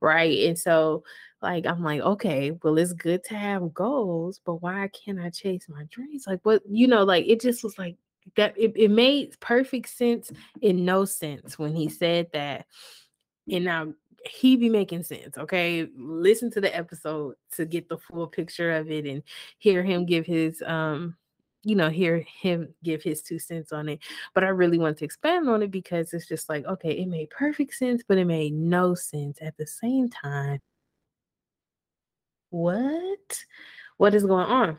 right? 0.00 0.46
And 0.46 0.58
so 0.58 1.04
like 1.42 1.66
i'm 1.66 1.82
like 1.82 2.00
okay 2.00 2.50
well 2.62 2.78
it's 2.78 2.94
good 2.94 3.22
to 3.22 3.34
have 3.34 3.74
goals 3.74 4.40
but 4.44 4.62
why 4.62 4.88
can't 4.88 5.20
i 5.20 5.28
chase 5.30 5.66
my 5.68 5.84
dreams? 5.90 6.24
Like 6.26 6.40
what 6.44 6.62
you 6.68 6.86
know 6.86 7.04
like 7.04 7.26
it 7.26 7.40
just 7.40 7.62
was 7.62 7.78
like 7.78 7.96
that 8.36 8.54
it, 8.56 8.72
it 8.74 8.90
made 8.90 9.38
perfect 9.38 9.88
sense 9.88 10.32
in 10.60 10.84
no 10.84 11.04
sense 11.04 11.58
when 11.58 11.74
he 11.74 11.88
said 11.88 12.28
that. 12.32 12.66
And 13.50 13.64
now 13.64 13.92
he 14.26 14.56
be 14.56 14.68
making 14.68 15.02
sense. 15.04 15.36
Okay. 15.38 15.88
Listen 15.96 16.50
to 16.52 16.60
the 16.60 16.74
episode 16.74 17.34
to 17.52 17.64
get 17.64 17.88
the 17.88 17.98
full 17.98 18.26
picture 18.26 18.72
of 18.72 18.90
it 18.90 19.06
and 19.06 19.22
hear 19.58 19.82
him 19.82 20.06
give 20.06 20.26
his 20.26 20.62
um 20.62 21.16
you 21.66 21.74
know, 21.74 21.90
hear 21.90 22.24
him 22.40 22.72
give 22.84 23.02
his 23.02 23.22
two 23.22 23.40
cents 23.40 23.72
on 23.72 23.88
it. 23.88 23.98
But 24.34 24.44
I 24.44 24.48
really 24.48 24.78
want 24.78 24.98
to 24.98 25.04
expand 25.04 25.48
on 25.48 25.64
it 25.64 25.72
because 25.72 26.14
it's 26.14 26.28
just 26.28 26.48
like, 26.48 26.64
okay, 26.64 26.92
it 26.92 27.08
made 27.08 27.28
perfect 27.30 27.74
sense, 27.74 28.04
but 28.06 28.18
it 28.18 28.24
made 28.24 28.52
no 28.52 28.94
sense 28.94 29.38
at 29.42 29.56
the 29.56 29.66
same 29.66 30.08
time. 30.08 30.60
What? 32.50 33.44
What 33.96 34.14
is 34.14 34.24
going 34.24 34.46
on? 34.46 34.78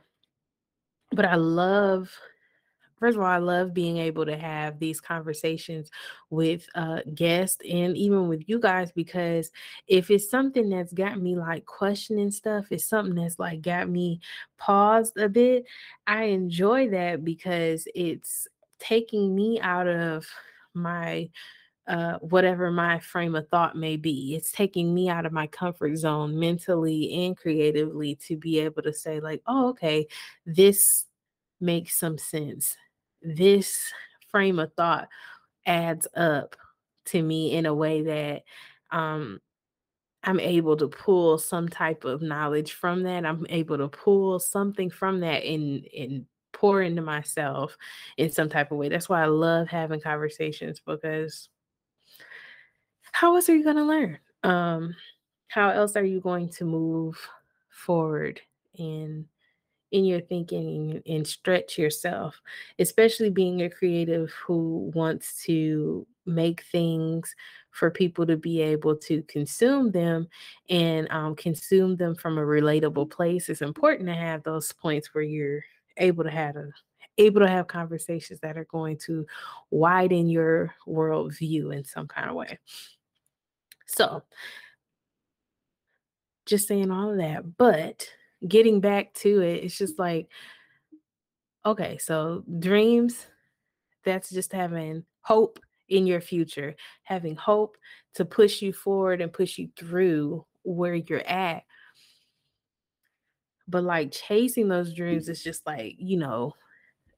But 1.12 1.26
I 1.26 1.36
love 1.36 2.10
first 3.00 3.18
of 3.18 3.22
all, 3.24 3.30
I 3.30 3.38
love 3.38 3.74
being 3.74 3.98
able 3.98 4.26
to 4.26 4.38
have 4.38 4.80
these 4.80 5.00
conversations 5.00 5.90
with 6.30 6.68
uh, 6.76 7.02
guests 7.14 7.62
and 7.70 7.96
even 7.96 8.28
with 8.28 8.44
you 8.48 8.60
guys 8.60 8.92
because 8.92 9.52
if 9.88 10.10
it's 10.10 10.30
something 10.30 10.70
that's 10.70 10.94
got 10.94 11.20
me 11.20 11.36
like 11.36 11.66
questioning 11.66 12.32
stuff, 12.32 12.66
it's 12.72 12.86
something 12.86 13.16
that's 13.16 13.40
like 13.40 13.62
got 13.62 13.90
me 13.90 14.20
paused 14.58 15.18
a 15.18 15.30
bit. 15.30 15.66
I 16.06 16.26
enjoy 16.26 16.90
that 16.90 17.24
because 17.24 17.88
it's 17.96 18.48
taking 18.80 19.36
me 19.36 19.60
out 19.62 19.88
of 19.88 20.28
my 20.74 21.30
uh, 21.88 22.18
whatever 22.20 22.70
my 22.70 23.00
frame 23.00 23.36
of 23.36 23.48
thought 23.48 23.76
may 23.76 23.96
be. 23.96 24.36
It's 24.36 24.52
taking 24.52 24.94
me 24.94 25.08
out 25.10 25.26
of 25.26 25.32
my 25.32 25.48
comfort 25.48 25.96
zone 25.96 26.38
mentally 26.38 27.26
and 27.26 27.38
creatively 27.38 28.16
to 28.28 28.36
be 28.36 28.60
able 28.60 28.82
to 28.84 28.92
say, 28.92 29.22
like, 29.22 29.42
oh, 29.48 29.70
okay, 29.70 30.08
this 30.46 31.06
makes 31.62 31.98
some 31.98 32.18
sense 32.18 32.76
this 33.36 33.92
frame 34.30 34.60
of 34.60 34.74
thought 34.74 35.08
adds 35.66 36.08
up 36.16 36.56
to 37.06 37.22
me 37.22 37.54
in 37.54 37.66
a 37.66 37.74
way 37.74 38.02
that 38.04 38.44
um, 38.92 39.40
I'm 40.24 40.40
able 40.40 40.78
to 40.78 40.88
pull 40.88 41.38
some 41.38 41.70
type 41.70 42.04
of 42.04 42.22
knowledge 42.22 42.74
from 42.74 43.04
that. 43.04 43.26
I'm 43.26 43.46
able 43.50 43.78
to 43.78 43.88
pull 43.88 44.40
something 44.40 44.90
from 44.90 45.20
that 45.22 45.44
and 45.44 45.88
and 45.98 46.26
pour 46.54 46.82
into 46.82 47.02
myself 47.02 47.78
in 48.18 48.32
some 48.32 48.50
type 48.50 48.72
of 48.72 48.78
way. 48.78 48.90
That's 48.90 49.08
why 49.08 49.22
I 49.22 49.28
love 49.28 49.68
having 49.68 50.02
conversations 50.02 50.82
because 50.86 51.50
how 53.12 53.36
else 53.36 53.48
are 53.50 53.56
you 53.56 53.64
going 53.64 53.76
to 53.78 53.84
learn? 53.84 54.20
Um, 54.44 54.96
how 55.48 55.70
else 55.70 55.96
are 55.96 56.04
you 56.04 56.20
going 56.20 56.50
to 56.50 56.66
move 56.66 57.18
forward 57.70 58.42
in 58.74 59.26
in 59.92 60.06
your 60.06 60.22
thinking 60.22 61.02
and 61.08 61.26
stretch 61.26 61.78
yourself, 61.78 62.42
especially 62.80 63.30
being 63.30 63.62
a 63.62 63.70
creative 63.70 64.32
who 64.32 64.92
wants 64.94 65.44
to 65.44 66.06
make 66.26 66.64
things 66.64 67.34
for 67.72 67.90
people 67.90 68.26
to 68.26 68.36
be 68.36 68.62
able 68.62 68.96
to 68.98 69.24
consume 69.24 69.92
them 69.92 70.28
and 70.70 71.10
um, 71.12 71.36
consume 71.36 71.96
them 71.96 72.16
from 72.16 72.38
a 72.38 72.42
relatable 72.42 73.10
place. 73.10 73.50
It's 73.50 73.62
important 73.62 74.08
to 74.10 74.16
have 74.16 74.44
those 74.44 74.72
points 74.74 75.14
where 75.14 75.24
you're 75.24 75.64
able 75.98 76.24
to 76.24 76.32
have 76.32 76.56
a 76.56 76.70
able 77.20 77.42
to 77.42 77.48
have 77.48 77.68
conversations 77.68 78.40
that 78.42 78.58
are 78.58 78.66
going 78.66 78.98
to 78.98 79.26
widen 79.72 80.30
your 80.30 80.76
worldview 80.88 81.76
in 81.76 81.84
some 81.84 82.08
kind 82.08 82.30
of 82.30 82.36
way. 82.36 82.60
So, 83.88 84.24
just 86.46 86.68
saying 86.68 86.92
all 86.92 87.12
of 87.12 87.18
that, 87.18 87.58
but 87.58 88.08
getting 88.46 88.82
back 88.82 89.14
to 89.16 89.42
it, 89.42 89.64
it's 89.64 89.78
just 89.78 89.98
like, 89.98 90.30
okay, 91.66 91.98
so 91.98 92.44
dreams, 92.60 93.26
that's 94.04 94.30
just 94.30 94.52
having 94.52 95.04
hope 95.22 95.60
in 95.90 96.06
your 96.08 96.22
future, 96.22 96.76
having 97.04 97.36
hope 97.36 97.78
to 98.16 98.26
push 98.26 98.62
you 98.62 98.74
forward 98.74 99.22
and 99.22 99.32
push 99.32 99.58
you 99.58 99.70
through 99.78 100.46
where 100.64 100.96
you're 100.96 101.28
at. 101.28 101.64
But 103.68 103.84
like 103.84 104.12
chasing 104.12 104.68
those 104.68 104.94
mm. 104.94 104.96
dreams 104.96 105.30
is 105.30 105.44
just 105.44 105.66
like, 105.66 105.96
you 105.98 106.18
know, 106.18 106.54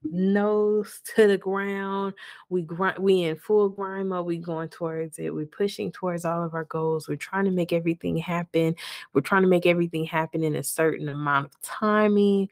nose 0.04 1.02
to 1.16 1.28
the 1.28 1.38
ground. 1.38 2.14
We 2.50 2.62
grind, 2.62 3.00
we 3.00 3.24
in 3.24 3.38
full 3.38 3.70
grind 3.70 4.10
mode. 4.10 4.26
We 4.26 4.38
going 4.38 4.70
towards 4.70 5.20
it. 5.20 5.34
We're 5.34 5.46
pushing 5.46 5.92
towards 5.92 6.26
all 6.26 6.44
of 6.44 6.54
our 6.54 6.66
goals. 6.66 7.08
We're 7.08 7.16
trying 7.16 7.46
to 7.46 7.52
make 7.52 7.74
everything 7.74 8.18
happen. 8.18 8.76
We're 9.14 9.22
trying 9.22 9.44
to 9.44 9.48
make 9.48 9.66
everything 9.66 10.06
happen 10.06 10.44
in 10.44 10.56
a 10.56 10.64
certain 10.64 11.10
amount 11.10 11.48
of 11.48 11.62
timing. 11.62 12.50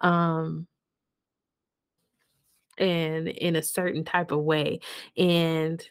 Um, 0.00 0.66
and 2.78 3.26
in 3.28 3.56
a 3.56 3.62
certain 3.62 4.04
type 4.04 4.30
of 4.30 4.40
way. 4.40 4.80
And 5.16 5.82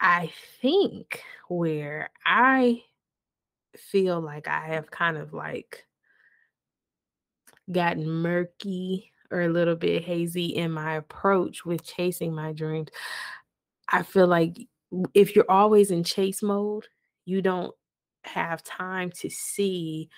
I 0.00 0.32
think 0.62 1.22
where 1.48 2.10
I 2.24 2.82
feel 3.76 4.20
like 4.20 4.48
I 4.48 4.68
have 4.68 4.90
kind 4.90 5.16
of 5.16 5.32
like 5.32 5.84
gotten 7.70 8.08
murky 8.08 9.12
or 9.30 9.42
a 9.42 9.48
little 9.48 9.76
bit 9.76 10.04
hazy 10.04 10.46
in 10.46 10.72
my 10.72 10.94
approach 10.96 11.64
with 11.64 11.84
chasing 11.84 12.34
my 12.34 12.52
dreams. 12.52 12.88
I 13.88 14.02
feel 14.02 14.26
like 14.26 14.56
if 15.14 15.34
you're 15.36 15.50
always 15.50 15.90
in 15.90 16.04
chase 16.04 16.42
mode, 16.42 16.86
you 17.24 17.42
don't 17.42 17.74
have 18.24 18.62
time 18.62 19.10
to 19.10 19.30
see 19.30 20.08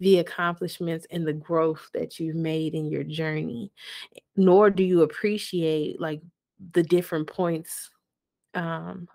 the 0.00 0.18
accomplishments 0.18 1.06
and 1.10 1.26
the 1.26 1.32
growth 1.32 1.88
that 1.94 2.18
you've 2.18 2.36
made 2.36 2.74
in 2.74 2.86
your 2.86 3.04
journey 3.04 3.72
nor 4.36 4.70
do 4.70 4.82
you 4.82 5.02
appreciate 5.02 6.00
like 6.00 6.20
the 6.72 6.82
different 6.82 7.26
points 7.26 7.90
um 8.54 9.08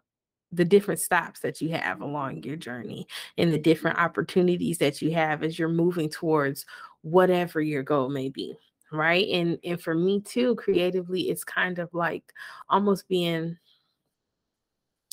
the 0.51 0.65
different 0.65 0.99
stops 0.99 1.41
that 1.41 1.61
you 1.61 1.69
have 1.69 2.01
along 2.01 2.41
your 2.43 2.55
journey 2.55 3.07
and 3.37 3.53
the 3.53 3.59
different 3.59 3.99
opportunities 3.99 4.79
that 4.79 5.01
you 5.01 5.11
have 5.11 5.43
as 5.43 5.59
you're 5.59 5.69
moving 5.69 6.09
towards 6.09 6.65
whatever 7.01 7.61
your 7.61 7.83
goal 7.83 8.09
may 8.09 8.29
be 8.29 8.57
right? 8.91 9.27
And 9.29 9.59
and 9.63 9.81
for 9.81 9.95
me 9.95 10.21
too 10.21 10.55
creatively 10.55 11.29
it's 11.29 11.43
kind 11.43 11.79
of 11.79 11.93
like 11.93 12.23
almost 12.69 13.07
being 13.07 13.57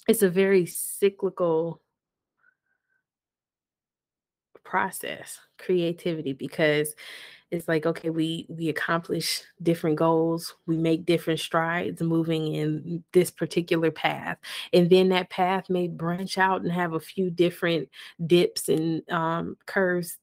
it's 0.08 0.22
a 0.22 0.30
very 0.30 0.66
cyclical 0.66 1.80
process 4.64 5.38
creativity 5.58 6.32
because 6.32 6.94
it's 7.52 7.68
like 7.68 7.86
okay 7.86 8.10
we 8.10 8.46
we 8.48 8.68
accomplish 8.68 9.42
different 9.62 9.96
goals 9.96 10.54
we 10.66 10.76
make 10.76 11.06
different 11.06 11.38
strides 11.38 12.02
moving 12.02 12.54
in 12.54 13.04
this 13.12 13.30
particular 13.30 13.90
path 13.92 14.36
and 14.72 14.90
then 14.90 15.08
that 15.08 15.30
path 15.30 15.70
may 15.70 15.86
branch 15.86 16.36
out 16.36 16.62
and 16.62 16.72
have 16.72 16.94
a 16.94 17.00
few 17.00 17.30
different 17.30 17.88
dips 18.26 18.68
and 18.68 19.08
um, 19.10 19.56
curves 19.66 20.18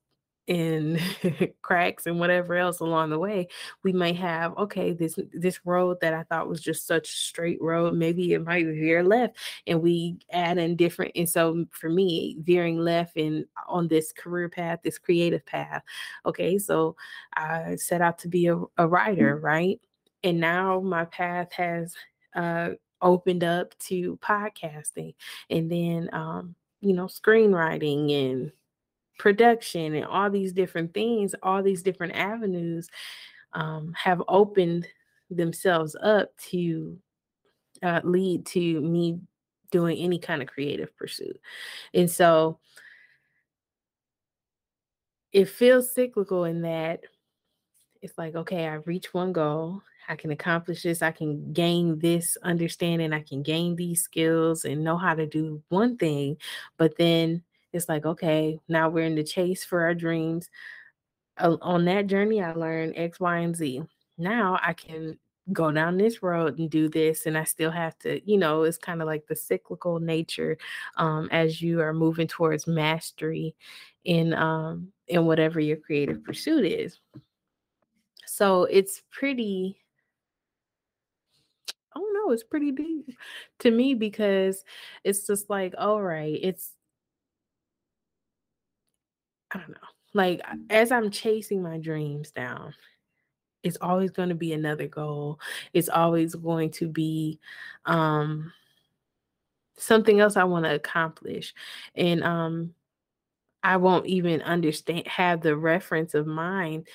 and 0.48 1.00
cracks 1.62 2.06
and 2.06 2.20
whatever 2.20 2.56
else 2.56 2.80
along 2.80 3.10
the 3.10 3.20
way 3.20 3.48
we 3.84 3.94
might 3.94 4.16
have 4.16 4.58
okay 4.58 4.92
this 4.92 5.18
this 5.32 5.60
road 5.66 5.98
that 6.02 6.14
i 6.14 6.24
thought 6.24 6.50
was 6.50 6.62
just 6.62 6.86
such 6.86 7.08
straight 7.08 7.62
road 7.62 7.94
maybe 7.94 8.34
it 8.34 8.44
might 8.44 8.66
veer 8.66 9.04
left 9.04 9.38
and 9.68 9.82
we 9.82 10.18
add 10.32 10.58
in 10.58 10.76
different 10.76 11.12
and 11.16 11.30
so 11.30 11.66
for 11.72 11.90
me 11.90 12.38
veering 12.42 12.78
left 12.78 13.16
and 13.16 13.46
on 13.68 13.88
this 13.88 14.12
career 14.12 14.50
path 14.50 14.80
this 14.84 14.98
creative 14.98 15.46
path 15.46 15.82
okay 16.26 16.58
so 16.58 16.96
i 17.36 17.76
set 17.76 18.02
out 18.02 18.18
to 18.18 18.28
be 18.28 18.48
a, 18.48 18.60
a 18.78 18.88
writer 18.88 19.34
right? 19.44 19.80
And 20.24 20.40
now 20.40 20.80
my 20.80 21.06
path 21.06 21.52
has 21.54 21.94
uh 22.36 22.72
opened 23.02 23.44
up 23.44 23.78
to 23.78 24.18
podcasting 24.18 25.14
and 25.50 25.70
then 25.70 26.10
um 26.14 26.56
you 26.80 26.94
know 26.94 27.06
screenwriting 27.06 28.12
and 28.12 28.52
production 29.18 29.96
and 29.96 30.06
all 30.06 30.30
these 30.30 30.54
different 30.54 30.94
things, 30.94 31.36
all 31.44 31.64
these 31.64 31.84
different 31.84 32.16
avenues 32.16 32.90
um, 33.54 33.94
have 33.96 34.22
opened 34.28 34.88
themselves 35.30 35.96
up 36.02 36.36
to 36.38 36.98
uh, 37.82 38.02
lead 38.04 38.46
to 38.46 38.82
me 38.82 39.20
doing 39.72 39.98
any 39.98 40.20
kind 40.20 40.42
of 40.42 40.48
creative 40.48 40.96
pursuit. 40.96 41.40
And 41.94 42.10
so 42.10 42.60
it 45.32 45.50
feels 45.50 45.92
cyclical 45.92 46.46
in 46.46 46.62
that 46.62 47.02
it's 48.02 48.18
like, 48.18 48.36
okay, 48.36 48.68
I 48.68 48.76
reach 48.76 49.14
one 49.14 49.32
goal, 49.32 49.82
I 50.08 50.16
can 50.16 50.32
accomplish 50.32 50.84
this, 50.84 51.02
I 51.02 51.12
can 51.12 51.54
gain 51.54 51.98
this 52.00 52.38
understanding, 52.44 53.14
I 53.14 53.22
can 53.22 53.42
gain 53.42 53.76
these 53.76 54.04
skills 54.04 54.66
and 54.66 54.84
know 54.84 54.98
how 54.98 55.16
to 55.16 55.26
do 55.26 55.64
one 55.70 55.98
thing, 55.98 56.38
but 56.78 56.98
then 56.98 57.44
it's 57.74 57.90
like, 57.90 58.06
okay, 58.06 58.60
now 58.68 58.90
we're 58.90 59.06
in 59.06 59.16
the 59.16 59.24
chase 59.24 59.66
for 59.66 59.82
our 59.82 59.94
dreams. 59.94 60.50
Uh, 61.38 61.58
on 61.62 61.86
that 61.86 62.08
journey, 62.08 62.42
I 62.42 62.54
learned 62.54 62.94
X, 62.96 63.20
Y, 63.20 63.38
and 63.40 63.56
Z. 63.56 63.82
Now 64.18 64.60
I 64.62 64.74
can 64.74 65.18
go 65.52 65.72
down 65.72 65.98
this 65.98 66.24
road 66.24 66.58
and 66.58 66.70
do 66.70 66.88
this 66.88 67.26
and 67.26 67.38
i 67.38 67.44
still 67.44 67.70
have 67.70 68.00
to 68.00 68.22
you 68.24 68.38
know 68.38 68.64
it's 68.64 68.78
kind 68.78 69.02
of 69.02 69.08
like 69.08 69.28
the 69.28 69.36
cyclical 69.36 70.00
nature 70.00 70.58
um 70.96 71.28
as 71.34 71.62
you 71.62 71.82
are 71.82 71.94
moving 71.94 72.28
towards 72.28 72.66
mastery 72.66 73.54
in 74.06 74.34
um 74.36 74.88
in 75.10 75.26
whatever 75.26 75.60
your 75.60 75.76
creative 75.76 76.24
pursuit 76.24 76.64
is 76.64 76.98
so 78.26 78.64
it's 78.64 79.04
pretty 79.12 79.78
oh 81.94 82.14
don't 82.24 82.34
it's 82.34 82.44
pretty 82.44 82.72
deep 82.72 83.18
to 83.60 83.72
me 83.72 83.94
because 83.94 84.64
it's 85.04 85.28
just 85.28 85.50
like, 85.50 85.74
all 85.78 86.02
right, 86.02 86.40
it's 86.42 86.72
I 89.54 89.60
don't 89.60 89.70
know. 89.70 89.76
Like 90.14 90.42
as 90.70 90.92
I'm 90.92 91.10
chasing 91.10 91.62
my 91.62 91.78
dreams 91.78 92.32
down, 92.32 92.74
it's 93.64 93.78
always 93.82 94.12
going 94.12 94.30
to 94.30 94.36
be 94.36 94.54
another 94.54 94.88
goal. 94.88 95.40
It's 95.74 95.90
always 95.90 96.36
going 96.36 96.72
to 96.72 96.88
be 96.88 97.40
um 97.86 98.52
something 99.78 100.20
else 100.20 100.38
I 100.38 100.44
want 100.44 100.66
to 100.66 100.76
accomplish. 100.76 101.54
And 101.96 102.24
um 102.24 102.74
I 103.64 103.78
won't 103.78 104.06
even 104.08 104.42
understand 104.42 105.08
have 105.08 105.42
the 105.42 105.56
reference 105.56 106.14
of 106.14 106.28
mind 106.28 106.88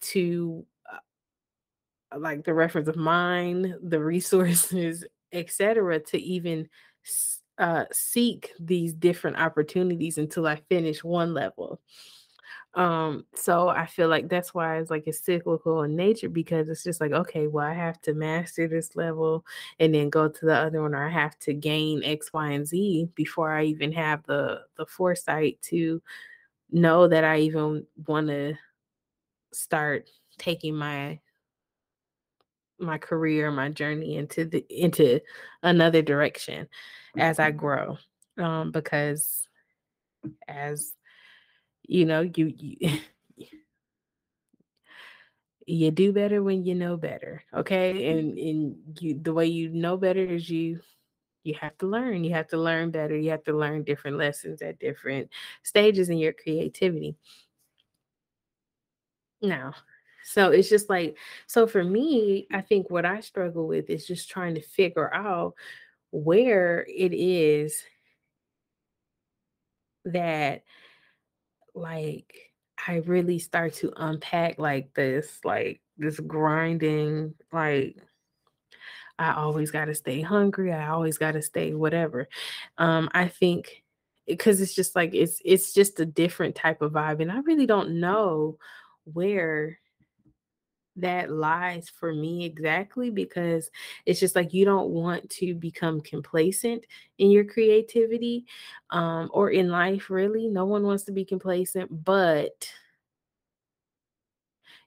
to 0.00 0.64
uh, 0.90 2.18
like 2.18 2.44
the 2.44 2.54
reference 2.54 2.88
of 2.88 2.96
mind, 2.96 3.76
the 3.82 4.00
resources, 4.02 5.04
etc. 5.32 6.00
to 6.00 6.20
even 6.20 6.68
uh, 7.58 7.84
seek 7.92 8.52
these 8.58 8.92
different 8.94 9.38
opportunities 9.38 10.18
until 10.18 10.46
I 10.46 10.56
finish 10.68 11.04
one 11.04 11.34
level. 11.34 11.80
Um, 12.74 13.24
so 13.34 13.68
I 13.68 13.86
feel 13.86 14.08
like 14.08 14.28
that's 14.28 14.52
why 14.52 14.78
it's 14.78 14.90
like 14.90 15.04
it's 15.06 15.24
cyclical 15.24 15.84
in 15.84 15.94
nature 15.94 16.28
because 16.28 16.68
it's 16.68 16.82
just 16.82 17.00
like, 17.00 17.12
okay, 17.12 17.46
well, 17.46 17.64
I 17.64 17.72
have 17.72 18.00
to 18.02 18.14
master 18.14 18.66
this 18.66 18.96
level 18.96 19.46
and 19.78 19.94
then 19.94 20.10
go 20.10 20.28
to 20.28 20.46
the 20.46 20.54
other 20.54 20.82
one, 20.82 20.94
or 20.94 21.06
I 21.06 21.10
have 21.10 21.38
to 21.40 21.54
gain 21.54 22.02
X, 22.02 22.32
Y, 22.32 22.50
and 22.50 22.66
Z 22.66 23.08
before 23.14 23.52
I 23.52 23.64
even 23.64 23.92
have 23.92 24.24
the 24.24 24.62
the 24.76 24.86
foresight 24.86 25.60
to 25.62 26.02
know 26.72 27.06
that 27.06 27.22
I 27.22 27.38
even 27.40 27.86
want 28.08 28.26
to 28.28 28.54
start 29.52 30.10
taking 30.38 30.74
my 30.74 31.20
my 32.80 32.98
career, 32.98 33.52
my 33.52 33.68
journey 33.68 34.16
into 34.16 34.44
the 34.44 34.66
into 34.68 35.20
another 35.62 36.02
direction 36.02 36.68
as 37.16 37.38
I 37.38 37.50
grow. 37.50 37.98
Um, 38.38 38.72
because 38.72 39.46
as 40.48 40.94
you 41.86 42.04
know, 42.06 42.22
you, 42.22 42.52
you 42.56 42.98
you 45.66 45.90
do 45.90 46.12
better 46.12 46.42
when 46.42 46.64
you 46.64 46.74
know 46.74 46.96
better. 46.96 47.44
Okay. 47.52 48.08
And 48.08 48.38
and 48.38 48.76
you 49.00 49.18
the 49.20 49.32
way 49.32 49.46
you 49.46 49.68
know 49.70 49.96
better 49.96 50.24
is 50.24 50.48
you 50.48 50.80
you 51.44 51.54
have 51.60 51.76
to 51.78 51.86
learn. 51.86 52.24
You 52.24 52.32
have 52.32 52.48
to 52.48 52.56
learn 52.56 52.90
better. 52.90 53.16
You 53.16 53.30
have 53.30 53.44
to 53.44 53.52
learn 53.52 53.84
different 53.84 54.16
lessons 54.16 54.62
at 54.62 54.78
different 54.78 55.30
stages 55.62 56.08
in 56.08 56.18
your 56.18 56.32
creativity. 56.32 57.16
Now, 59.42 59.74
so 60.24 60.50
it's 60.50 60.70
just 60.70 60.88
like, 60.88 61.18
so 61.46 61.66
for 61.66 61.84
me, 61.84 62.46
I 62.50 62.62
think 62.62 62.88
what 62.88 63.04
I 63.04 63.20
struggle 63.20 63.68
with 63.68 63.90
is 63.90 64.06
just 64.06 64.30
trying 64.30 64.54
to 64.54 64.62
figure 64.62 65.12
out 65.12 65.54
where 66.14 66.86
it 66.88 67.12
is 67.12 67.82
that 70.04 70.62
like 71.74 72.52
I 72.86 72.96
really 72.98 73.40
start 73.40 73.74
to 73.74 73.92
unpack 73.96 74.60
like 74.60 74.94
this, 74.94 75.40
like 75.42 75.80
this 75.98 76.20
grinding, 76.20 77.34
like 77.52 77.96
I 79.18 79.32
always 79.32 79.72
got 79.72 79.86
to 79.86 79.94
stay 79.94 80.20
hungry. 80.20 80.72
I 80.72 80.88
always 80.88 81.18
got 81.18 81.32
to 81.32 81.42
stay 81.42 81.74
whatever. 81.74 82.28
Um, 82.78 83.08
I 83.12 83.26
think 83.26 83.82
because 84.28 84.60
it's 84.60 84.74
just 84.74 84.94
like 84.94 85.14
it's 85.14 85.40
it's 85.44 85.72
just 85.72 85.98
a 85.98 86.06
different 86.06 86.54
type 86.54 86.80
of 86.80 86.92
vibe, 86.92 87.22
and 87.22 87.32
I 87.32 87.40
really 87.40 87.66
don't 87.66 87.98
know 87.98 88.58
where 89.02 89.80
that 90.96 91.30
lies 91.30 91.88
for 91.88 92.14
me 92.14 92.44
exactly 92.44 93.10
because 93.10 93.70
it's 94.06 94.20
just 94.20 94.36
like 94.36 94.54
you 94.54 94.64
don't 94.64 94.90
want 94.90 95.28
to 95.30 95.54
become 95.54 96.00
complacent 96.00 96.84
in 97.18 97.30
your 97.30 97.44
creativity 97.44 98.44
um, 98.90 99.28
or 99.32 99.50
in 99.50 99.68
life 99.68 100.10
really. 100.10 100.48
No 100.48 100.64
one 100.64 100.82
wants 100.84 101.04
to 101.04 101.12
be 101.12 101.24
complacent 101.24 102.04
but 102.04 102.68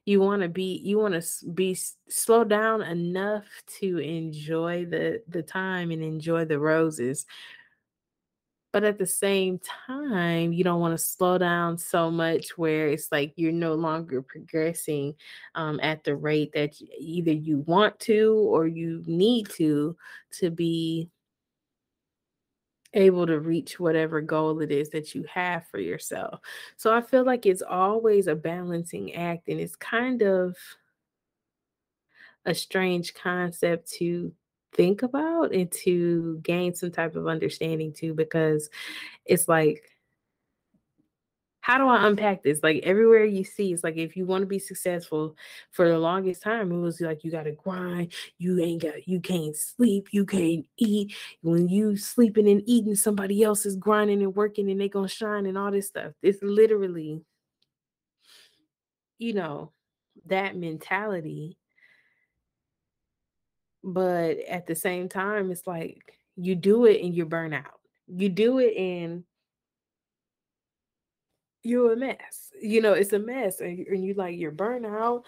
you 0.08 0.20
want 0.20 0.40
to 0.40 0.48
be 0.48 0.80
you 0.82 0.98
want 0.98 1.12
to 1.22 1.50
be 1.50 1.78
slow 2.08 2.42
down 2.42 2.80
enough 2.80 3.44
to 3.66 3.98
enjoy 3.98 4.86
the 4.86 5.22
the 5.28 5.42
time 5.42 5.90
and 5.90 6.02
enjoy 6.02 6.46
the 6.46 6.58
roses 6.58 7.26
but 8.72 8.84
at 8.84 8.98
the 8.98 9.06
same 9.06 9.58
time 9.86 10.52
you 10.52 10.62
don't 10.62 10.80
want 10.80 10.96
to 10.96 11.02
slow 11.02 11.38
down 11.38 11.78
so 11.78 12.10
much 12.10 12.56
where 12.58 12.88
it's 12.88 13.10
like 13.10 13.32
you're 13.36 13.52
no 13.52 13.74
longer 13.74 14.22
progressing 14.22 15.14
um, 15.54 15.80
at 15.82 16.04
the 16.04 16.14
rate 16.14 16.52
that 16.52 16.74
either 16.98 17.32
you 17.32 17.58
want 17.60 17.98
to 17.98 18.34
or 18.50 18.66
you 18.66 19.02
need 19.06 19.48
to 19.48 19.96
to 20.30 20.50
be 20.50 21.08
able 22.94 23.26
to 23.26 23.38
reach 23.38 23.78
whatever 23.78 24.20
goal 24.20 24.60
it 24.60 24.70
is 24.72 24.88
that 24.90 25.14
you 25.14 25.22
have 25.32 25.66
for 25.66 25.78
yourself. 25.78 26.40
So 26.76 26.92
i 26.94 27.00
feel 27.00 27.24
like 27.24 27.46
it's 27.46 27.62
always 27.62 28.26
a 28.26 28.34
balancing 28.34 29.14
act 29.14 29.48
and 29.48 29.60
it's 29.60 29.76
kind 29.76 30.22
of 30.22 30.56
a 32.46 32.54
strange 32.54 33.12
concept 33.14 33.90
to 33.92 34.32
think 34.74 35.02
about 35.02 35.52
and 35.52 35.70
to 35.72 36.38
gain 36.42 36.74
some 36.74 36.90
type 36.90 37.16
of 37.16 37.26
understanding 37.26 37.92
too 37.92 38.14
because 38.14 38.68
it's 39.24 39.48
like 39.48 39.82
how 41.68 41.76
do 41.76 41.86
I 41.86 42.06
unpack 42.06 42.42
this? 42.42 42.62
Like 42.62 42.80
everywhere 42.82 43.26
you 43.26 43.44
see, 43.44 43.74
it's 43.74 43.84
like 43.84 43.98
if 43.98 44.16
you 44.16 44.24
want 44.24 44.40
to 44.40 44.46
be 44.46 44.58
successful 44.58 45.36
for 45.70 45.86
the 45.86 45.98
longest 45.98 46.42
time, 46.42 46.72
it 46.72 46.78
was 46.78 46.98
like 46.98 47.24
you 47.24 47.30
gotta 47.30 47.52
grind, 47.52 48.14
you 48.38 48.58
ain't 48.58 48.80
got 48.80 49.06
you 49.06 49.20
can't 49.20 49.54
sleep, 49.54 50.08
you 50.10 50.24
can't 50.24 50.64
eat. 50.78 51.14
When 51.42 51.68
you 51.68 51.94
sleeping 51.98 52.48
and 52.48 52.62
eating, 52.64 52.94
somebody 52.94 53.42
else 53.42 53.66
is 53.66 53.76
grinding 53.76 54.22
and 54.22 54.34
working 54.34 54.70
and 54.70 54.80
they 54.80 54.88
gonna 54.88 55.08
shine 55.08 55.44
and 55.44 55.58
all 55.58 55.70
this 55.70 55.88
stuff. 55.88 56.12
It's 56.22 56.42
literally, 56.42 57.20
you 59.18 59.34
know, 59.34 59.72
that 60.24 60.56
mentality 60.56 61.58
but 63.92 64.38
at 64.48 64.66
the 64.66 64.74
same 64.74 65.08
time, 65.08 65.50
it's 65.50 65.66
like 65.66 66.18
you 66.36 66.54
do 66.54 66.84
it 66.84 67.02
and 67.02 67.14
you 67.14 67.24
burn 67.24 67.54
out. 67.54 67.80
You 68.06 68.28
do 68.28 68.58
it 68.58 68.76
and 68.76 69.24
you're 71.62 71.92
a 71.92 71.96
mess. 71.96 72.52
You 72.60 72.82
know, 72.82 72.92
it's 72.92 73.12
a 73.12 73.18
mess. 73.18 73.60
And, 73.60 73.78
and 73.86 74.04
you 74.04 74.14
like 74.14 74.36
you're 74.36 74.50
burnt 74.50 74.84
out, 74.84 75.24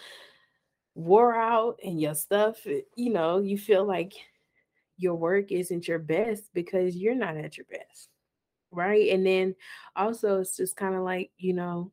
wore 0.93 1.35
out, 1.35 1.79
and 1.83 1.99
your 1.99 2.13
stuff, 2.15 2.57
eh, 2.67 2.81
you 2.95 3.11
know, 3.11 3.39
you 3.39 3.57
feel 3.57 3.85
like 3.85 4.13
your 4.97 5.15
work 5.15 5.51
isn't 5.51 5.87
your 5.87 5.99
best 5.99 6.49
because 6.53 6.95
you're 6.95 7.15
not 7.15 7.37
at 7.37 7.57
your 7.57 7.65
best. 7.69 8.09
Right. 8.71 9.09
And 9.09 9.25
then 9.25 9.55
also 9.95 10.39
it's 10.39 10.55
just 10.55 10.77
kind 10.77 10.95
of 10.95 11.01
like, 11.01 11.31
you 11.37 11.53
know, 11.53 11.91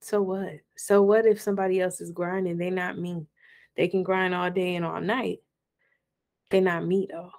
so 0.00 0.22
what? 0.22 0.60
So 0.76 1.02
what 1.02 1.26
if 1.26 1.40
somebody 1.40 1.80
else 1.80 2.00
is 2.00 2.10
grinding? 2.10 2.56
They 2.56 2.70
not 2.70 2.98
me. 2.98 3.26
They 3.76 3.88
can 3.88 4.02
grind 4.02 4.34
all 4.34 4.50
day 4.50 4.74
and 4.74 4.84
all 4.84 5.00
night 5.00 5.40
they're 6.52 6.60
not 6.60 6.86
me 6.86 7.08
though. 7.10 7.32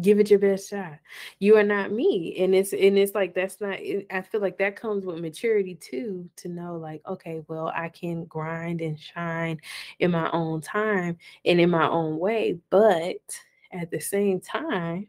Give 0.00 0.20
it 0.20 0.28
your 0.28 0.40
best 0.40 0.68
shot. 0.68 0.98
You 1.38 1.56
are 1.56 1.62
not 1.62 1.90
me. 1.90 2.36
And 2.38 2.54
it's 2.54 2.74
and 2.74 2.98
it's 2.98 3.14
like 3.14 3.34
that's 3.34 3.60
not 3.60 3.78
I 4.10 4.22
feel 4.22 4.42
like 4.42 4.58
that 4.58 4.76
comes 4.76 5.06
with 5.06 5.20
maturity 5.20 5.74
too, 5.74 6.28
to 6.36 6.48
know 6.48 6.76
like, 6.76 7.00
okay, 7.06 7.42
well, 7.48 7.72
I 7.74 7.88
can 7.88 8.24
grind 8.26 8.82
and 8.82 9.00
shine 9.00 9.60
in 9.98 10.10
my 10.10 10.30
own 10.32 10.60
time 10.60 11.16
and 11.46 11.60
in 11.60 11.70
my 11.70 11.88
own 11.88 12.18
way. 12.18 12.58
But 12.68 13.16
at 13.72 13.90
the 13.90 14.00
same 14.00 14.40
time, 14.40 15.08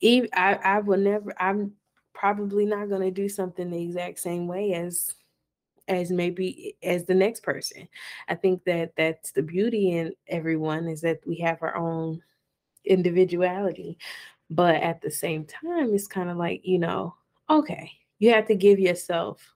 even 0.00 0.28
I, 0.34 0.54
I 0.56 0.78
will 0.80 0.98
never 0.98 1.32
I'm 1.40 1.72
probably 2.14 2.66
not 2.66 2.90
gonna 2.90 3.10
do 3.10 3.28
something 3.28 3.70
the 3.70 3.82
exact 3.82 4.18
same 4.18 4.46
way 4.46 4.74
as 4.74 5.14
as 5.88 6.10
maybe 6.10 6.76
eh, 6.82 6.88
as 6.88 7.04
the 7.04 7.14
next 7.14 7.42
person. 7.42 7.88
I 8.28 8.34
think 8.34 8.64
that 8.64 8.92
that's 8.96 9.32
the 9.32 9.42
beauty 9.42 9.92
in 9.92 10.12
everyone 10.28 10.88
is 10.88 11.00
that 11.00 11.20
we 11.26 11.36
have 11.38 11.62
our 11.62 11.76
own 11.76 12.22
individuality. 12.84 13.98
But 14.50 14.76
at 14.76 15.00
the 15.00 15.10
same 15.10 15.44
time, 15.44 15.94
it's 15.94 16.06
kind 16.06 16.30
of 16.30 16.36
like, 16.36 16.62
you 16.64 16.78
know, 16.78 17.14
okay, 17.50 17.90
you 18.18 18.32
have 18.32 18.46
to 18.46 18.54
give 18.54 18.78
yourself 18.78 19.54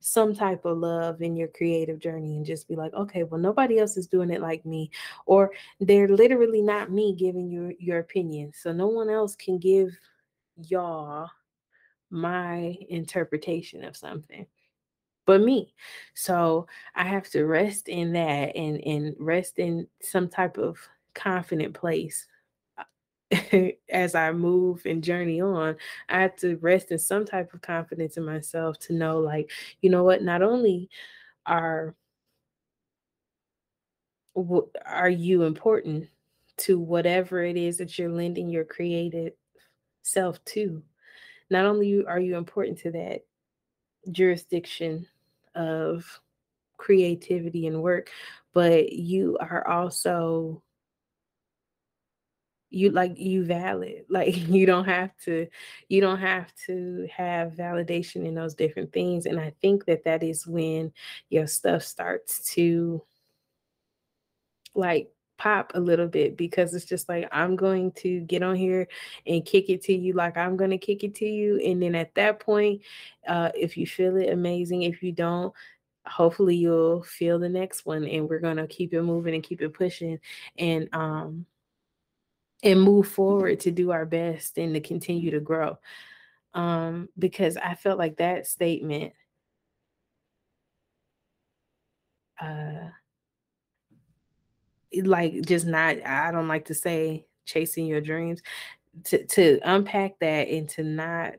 some 0.00 0.34
type 0.34 0.64
of 0.64 0.78
love 0.78 1.20
in 1.20 1.36
your 1.36 1.48
creative 1.48 1.98
journey 1.98 2.36
and 2.36 2.46
just 2.46 2.66
be 2.66 2.74
like, 2.74 2.92
okay, 2.94 3.22
well, 3.22 3.40
nobody 3.40 3.78
else 3.78 3.96
is 3.96 4.06
doing 4.06 4.30
it 4.30 4.40
like 4.40 4.64
me, 4.64 4.90
or 5.26 5.50
they're 5.78 6.08
literally 6.08 6.62
not 6.62 6.90
me 6.90 7.14
giving 7.14 7.50
you 7.50 7.74
your 7.78 7.98
opinion. 7.98 8.52
So 8.54 8.72
no 8.72 8.88
one 8.88 9.10
else 9.10 9.36
can 9.36 9.58
give 9.58 9.90
y'all 10.56 11.28
my 12.10 12.76
interpretation 12.88 13.84
of 13.84 13.96
something 13.96 14.46
but 15.30 15.42
me. 15.42 15.72
So 16.14 16.66
I 16.96 17.04
have 17.04 17.30
to 17.30 17.44
rest 17.44 17.86
in 17.88 18.14
that 18.14 18.56
and 18.56 18.84
and 18.84 19.14
rest 19.20 19.60
in 19.60 19.86
some 20.02 20.28
type 20.28 20.58
of 20.58 20.76
confident 21.14 21.72
place 21.72 22.26
uh, 22.76 23.68
as 23.88 24.16
I 24.16 24.32
move 24.32 24.82
and 24.86 25.04
journey 25.04 25.40
on, 25.40 25.76
I 26.08 26.22
have 26.22 26.34
to 26.38 26.56
rest 26.56 26.90
in 26.90 26.98
some 26.98 27.24
type 27.24 27.54
of 27.54 27.62
confidence 27.62 28.16
in 28.16 28.24
myself 28.24 28.80
to 28.80 28.92
know, 28.92 29.20
like, 29.20 29.52
you 29.82 29.88
know 29.88 30.02
what, 30.02 30.24
not 30.24 30.42
only 30.42 30.90
are 31.46 31.94
are 34.84 35.10
you 35.10 35.44
important 35.44 36.08
to 36.56 36.76
whatever 36.76 37.44
it 37.44 37.56
is 37.56 37.78
that 37.78 37.96
you're 38.00 38.10
lending 38.10 38.50
your 38.50 38.64
creative 38.64 39.34
self 40.02 40.44
to, 40.46 40.82
not 41.50 41.66
only 41.66 42.04
are 42.04 42.18
you 42.18 42.36
important 42.36 42.78
to 42.78 42.90
that 42.90 43.20
jurisdiction 44.10 45.06
of 45.54 46.20
creativity 46.76 47.66
and 47.66 47.82
work, 47.82 48.10
but 48.52 48.92
you 48.92 49.36
are 49.40 49.66
also 49.66 50.62
you 52.70 52.90
like 52.90 53.18
you 53.18 53.44
valid 53.44 54.04
like 54.08 54.36
you 54.48 54.64
don't 54.64 54.86
have 54.86 55.10
to 55.24 55.46
you 55.88 56.00
don't 56.00 56.20
have 56.20 56.52
to 56.66 57.06
have 57.14 57.52
validation 57.52 58.24
in 58.24 58.34
those 58.34 58.54
different 58.54 58.92
things 58.92 59.26
and 59.26 59.40
i 59.40 59.52
think 59.60 59.84
that 59.84 60.04
that 60.04 60.22
is 60.22 60.46
when 60.46 60.92
your 61.28 61.46
stuff 61.46 61.82
starts 61.82 62.52
to 62.54 63.02
like 64.74 65.10
pop 65.40 65.72
a 65.74 65.80
little 65.80 66.06
bit 66.06 66.36
because 66.36 66.74
it's 66.74 66.84
just 66.84 67.08
like 67.08 67.26
I'm 67.32 67.56
going 67.56 67.92
to 67.92 68.20
get 68.20 68.42
on 68.42 68.56
here 68.56 68.86
and 69.26 69.42
kick 69.42 69.70
it 69.70 69.80
to 69.84 69.94
you 69.94 70.12
like 70.12 70.36
I'm 70.36 70.54
going 70.54 70.68
to 70.68 70.76
kick 70.76 71.02
it 71.02 71.14
to 71.14 71.24
you 71.24 71.58
and 71.64 71.82
then 71.82 71.94
at 71.94 72.14
that 72.16 72.40
point 72.40 72.82
uh 73.26 73.50
if 73.54 73.78
you 73.78 73.86
feel 73.86 74.18
it 74.18 74.28
amazing 74.28 74.82
if 74.82 75.02
you 75.02 75.12
don't 75.12 75.54
hopefully 76.04 76.56
you'll 76.56 77.02
feel 77.04 77.38
the 77.38 77.48
next 77.48 77.86
one 77.86 78.04
and 78.04 78.28
we're 78.28 78.38
going 78.38 78.58
to 78.58 78.66
keep 78.66 78.92
it 78.92 79.00
moving 79.00 79.32
and 79.34 79.42
keep 79.42 79.62
it 79.62 79.72
pushing 79.72 80.20
and 80.58 80.90
um 80.92 81.46
and 82.62 82.78
move 82.82 83.08
forward 83.08 83.60
to 83.60 83.70
do 83.70 83.92
our 83.92 84.04
best 84.04 84.58
and 84.58 84.74
to 84.74 84.80
continue 84.80 85.30
to 85.30 85.40
grow 85.40 85.78
um 86.52 87.08
because 87.18 87.56
I 87.56 87.76
felt 87.76 87.98
like 87.98 88.18
that 88.18 88.46
statement 88.46 89.14
uh 92.38 92.90
like 95.02 95.42
just 95.42 95.66
not 95.66 95.96
i 96.06 96.30
don't 96.30 96.48
like 96.48 96.64
to 96.64 96.74
say 96.74 97.24
chasing 97.44 97.86
your 97.86 98.00
dreams 98.00 98.42
to 99.04 99.24
to 99.26 99.58
unpack 99.64 100.18
that 100.20 100.48
and 100.48 100.68
to 100.68 100.82
not 100.82 101.34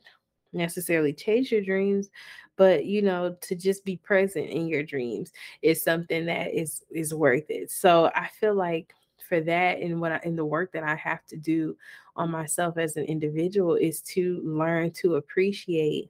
necessarily 0.53 1.13
chase 1.13 1.51
your 1.51 1.61
dreams 1.61 2.09
but 2.57 2.85
you 2.85 3.01
know 3.01 3.35
to 3.41 3.55
just 3.55 3.83
be 3.85 3.97
present 3.97 4.47
in 4.49 4.67
your 4.67 4.83
dreams 4.83 5.31
is 5.61 5.83
something 5.83 6.25
that 6.25 6.53
is 6.53 6.83
is 6.91 7.13
worth 7.13 7.49
it. 7.49 7.71
So 7.71 8.11
i 8.15 8.27
feel 8.39 8.55
like 8.55 8.93
for 9.27 9.39
that 9.41 9.79
and 9.79 10.01
what 10.01 10.11
I, 10.11 10.19
in 10.23 10.35
the 10.35 10.45
work 10.45 10.73
that 10.73 10.83
i 10.83 10.95
have 10.95 11.25
to 11.27 11.37
do 11.37 11.77
on 12.15 12.31
myself 12.31 12.77
as 12.77 12.97
an 12.97 13.05
individual 13.05 13.75
is 13.75 14.01
to 14.01 14.41
learn 14.43 14.91
to 14.91 15.15
appreciate 15.15 16.09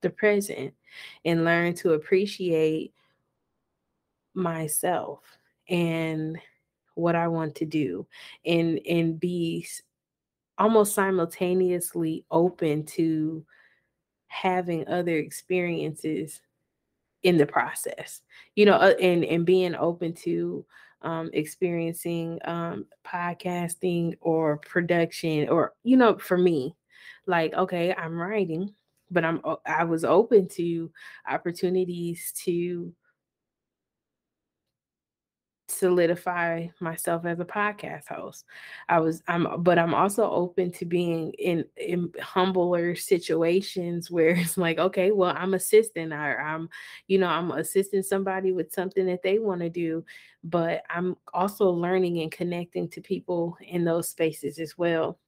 the 0.00 0.10
present 0.10 0.72
and 1.24 1.44
learn 1.44 1.74
to 1.74 1.92
appreciate 1.92 2.92
myself 4.34 5.20
and 5.68 6.38
what 6.94 7.14
I 7.14 7.28
want 7.28 7.54
to 7.56 7.64
do 7.64 8.06
and 8.44 8.80
and 8.88 9.18
be 9.18 9.66
almost 10.58 10.94
simultaneously 10.94 12.24
open 12.30 12.84
to 12.84 13.44
having 14.28 14.86
other 14.88 15.16
experiences 15.16 16.40
in 17.22 17.36
the 17.36 17.46
process 17.46 18.22
you 18.56 18.66
know 18.66 18.74
uh, 18.74 18.94
and 19.00 19.24
and 19.24 19.46
being 19.46 19.74
open 19.74 20.12
to 20.12 20.64
um, 21.02 21.30
experiencing 21.32 22.38
um, 22.44 22.86
podcasting 23.04 24.14
or 24.20 24.58
production 24.58 25.48
or 25.48 25.74
you 25.84 25.96
know 25.96 26.16
for 26.18 26.38
me 26.38 26.74
like 27.26 27.52
okay 27.54 27.94
i'm 27.94 28.18
writing 28.18 28.72
but 29.10 29.24
i'm 29.24 29.40
i 29.66 29.84
was 29.84 30.04
open 30.04 30.48
to 30.48 30.90
opportunities 31.28 32.32
to 32.36 32.92
solidify 35.72 36.66
myself 36.80 37.24
as 37.24 37.40
a 37.40 37.44
podcast 37.44 38.08
host. 38.08 38.44
I 38.88 39.00
was 39.00 39.22
I'm 39.28 39.62
but 39.62 39.78
I'm 39.78 39.94
also 39.94 40.30
open 40.30 40.70
to 40.72 40.84
being 40.84 41.32
in, 41.34 41.64
in 41.76 42.12
humbler 42.20 42.94
situations 42.94 44.10
where 44.10 44.30
it's 44.36 44.56
like, 44.56 44.78
okay, 44.78 45.12
well, 45.12 45.34
I'm 45.36 45.54
assisting 45.54 46.12
or 46.12 46.40
I'm, 46.40 46.68
you 47.06 47.18
know, 47.18 47.28
I'm 47.28 47.50
assisting 47.52 48.02
somebody 48.02 48.52
with 48.52 48.72
something 48.72 49.06
that 49.06 49.22
they 49.22 49.38
want 49.38 49.60
to 49.62 49.70
do, 49.70 50.04
but 50.44 50.82
I'm 50.90 51.16
also 51.32 51.70
learning 51.70 52.20
and 52.20 52.30
connecting 52.30 52.88
to 52.90 53.00
people 53.00 53.56
in 53.60 53.84
those 53.84 54.08
spaces 54.08 54.58
as 54.58 54.76
well. 54.76 55.18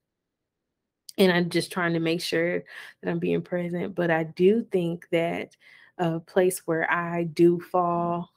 And 1.17 1.31
I'm 1.31 1.49
just 1.49 1.73
trying 1.73 1.93
to 1.93 2.01
make 2.01 2.21
sure 2.21 2.65
that 3.03 3.11
I'm 3.11 3.21
being 3.21 3.43
present. 3.43 3.95
But 3.95 4.11
I 4.11 4.25
do 4.25 4.65
think 4.65 5.07
that 5.13 5.57
a 5.99 6.19
place 6.19 6.63
where 6.67 6.91
I 6.91 7.25
do 7.25 7.61
fall 7.61 8.34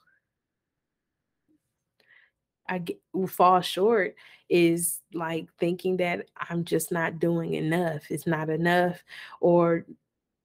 I 2.70 2.80
get, 2.80 3.00
fall 3.28 3.62
short 3.62 4.16
is 4.50 5.02
like 5.14 5.48
thinking 5.60 5.98
that 5.98 6.28
I'm 6.50 6.64
just 6.64 6.92
not 6.92 7.20
doing 7.20 7.54
enough. 7.54 8.04
It's 8.10 8.28
not 8.28 8.50
enough, 8.50 9.04
or 9.42 9.86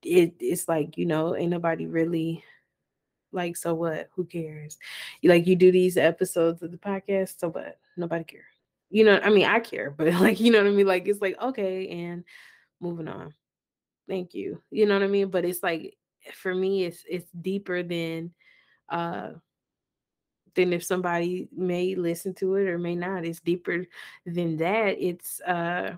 it, 0.02 0.34
it's 0.40 0.68
like 0.68 0.96
you 0.98 1.06
know, 1.06 1.36
ain't 1.36 1.50
nobody 1.50 1.86
really 1.86 2.44
like. 3.32 3.56
So 3.56 3.74
what? 3.74 4.08
Who 4.14 4.24
cares? 4.24 4.78
Like 5.22 5.46
you 5.46 5.56
do 5.56 5.72
these 5.72 5.96
episodes 5.96 6.62
of 6.62 6.70
the 6.70 6.78
podcast. 6.78 7.38
So 7.40 7.50
what? 7.50 7.78
Nobody 7.96 8.24
cares. 8.24 8.44
You 8.90 9.04
know, 9.04 9.20
I 9.22 9.30
mean, 9.30 9.46
I 9.46 9.60
care, 9.60 9.90
but 9.90 10.12
like 10.20 10.40
you 10.40 10.52
know 10.52 10.58
what 10.58 10.68
I 10.68 10.74
mean. 10.74 10.86
Like 10.86 11.08
it's 11.08 11.20
like 11.20 11.40
okay, 11.40 11.88
and 11.88 12.24
moving 12.80 13.08
on. 13.08 13.34
Thank 14.08 14.34
you. 14.34 14.60
You 14.70 14.86
know 14.86 14.94
what 14.94 15.04
I 15.04 15.08
mean. 15.08 15.28
But 15.28 15.44
it's 15.44 15.62
like 15.62 15.96
for 16.34 16.54
me, 16.54 16.84
it's 16.84 17.04
it's 17.08 17.30
deeper 17.40 17.82
than 17.82 18.32
uh 18.88 19.30
than 20.54 20.72
if 20.72 20.84
somebody 20.84 21.48
may 21.56 21.94
listen 21.94 22.34
to 22.34 22.56
it 22.56 22.68
or 22.68 22.78
may 22.78 22.94
not. 22.94 23.24
It's 23.24 23.40
deeper 23.40 23.86
than 24.26 24.56
that. 24.58 24.96
It's 24.98 25.40
uh 25.42 25.96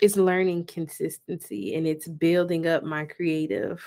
it's 0.00 0.16
learning 0.16 0.64
consistency 0.64 1.74
and 1.74 1.86
it's 1.86 2.06
building 2.06 2.66
up 2.66 2.84
my 2.84 3.04
creative 3.04 3.84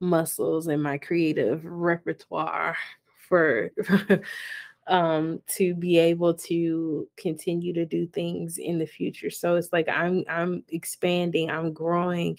muscles 0.00 0.66
and 0.66 0.82
my 0.82 0.98
creative 0.98 1.64
repertoire 1.64 2.76
for 3.28 3.70
um 4.88 5.40
to 5.46 5.74
be 5.74 5.98
able 5.98 6.32
to 6.32 7.06
continue 7.16 7.72
to 7.74 7.84
do 7.84 8.06
things 8.06 8.56
in 8.58 8.78
the 8.78 8.86
future. 8.86 9.30
So 9.30 9.56
it's 9.56 9.72
like 9.72 9.88
i'm 9.88 10.24
i'm 10.28 10.64
expanding 10.70 11.50
i'm 11.50 11.72
growing 11.72 12.38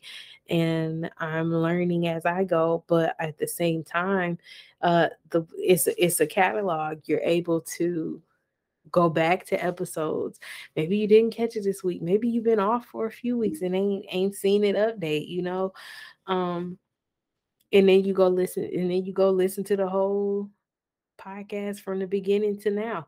and 0.49 1.09
i'm 1.19 1.53
learning 1.53 2.07
as 2.07 2.25
i 2.25 2.43
go 2.43 2.83
but 2.87 3.15
at 3.19 3.37
the 3.37 3.47
same 3.47 3.83
time 3.83 4.37
uh 4.81 5.07
the 5.29 5.45
it's 5.57 5.87
it's 5.97 6.19
a 6.19 6.27
catalog. 6.27 7.01
You're 7.05 7.21
able 7.21 7.61
to 7.61 8.21
go 8.91 9.09
back 9.09 9.45
to 9.45 9.63
episodes. 9.63 10.39
Maybe 10.75 10.97
you 10.97 11.07
didn't 11.07 11.35
catch 11.35 11.55
it 11.55 11.63
this 11.63 11.83
week. 11.83 12.01
Maybe 12.01 12.27
you've 12.27 12.43
been 12.43 12.59
off 12.59 12.85
for 12.85 13.05
a 13.05 13.11
few 13.11 13.37
weeks 13.37 13.61
and 13.61 13.75
ain't 13.75 14.05
ain't 14.09 14.35
seen 14.35 14.63
it 14.63 14.75
update 14.75 15.27
you 15.27 15.43
know? 15.43 15.73
Um 16.25 16.79
and 17.71 17.87
then 17.87 18.03
you 18.03 18.13
go 18.13 18.27
listen 18.27 18.63
and 18.63 18.89
then 18.89 19.05
you 19.05 19.13
go 19.13 19.29
listen 19.29 19.63
to 19.65 19.77
the 19.77 19.87
whole 19.87 20.49
podcast 21.19 21.81
from 21.81 21.99
the 21.99 22.07
beginning 22.07 22.57
to 22.61 22.71
now 22.71 23.05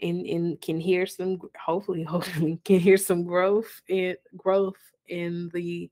and 0.00 0.26
and 0.26 0.60
can 0.60 0.78
hear 0.78 1.06
some 1.06 1.40
hopefully 1.58 2.02
hopefully 2.04 2.60
can 2.64 2.78
hear 2.78 2.96
some 2.96 3.24
growth 3.24 3.80
in 3.88 4.16
growth 4.36 4.76
in 5.08 5.50
the 5.54 5.90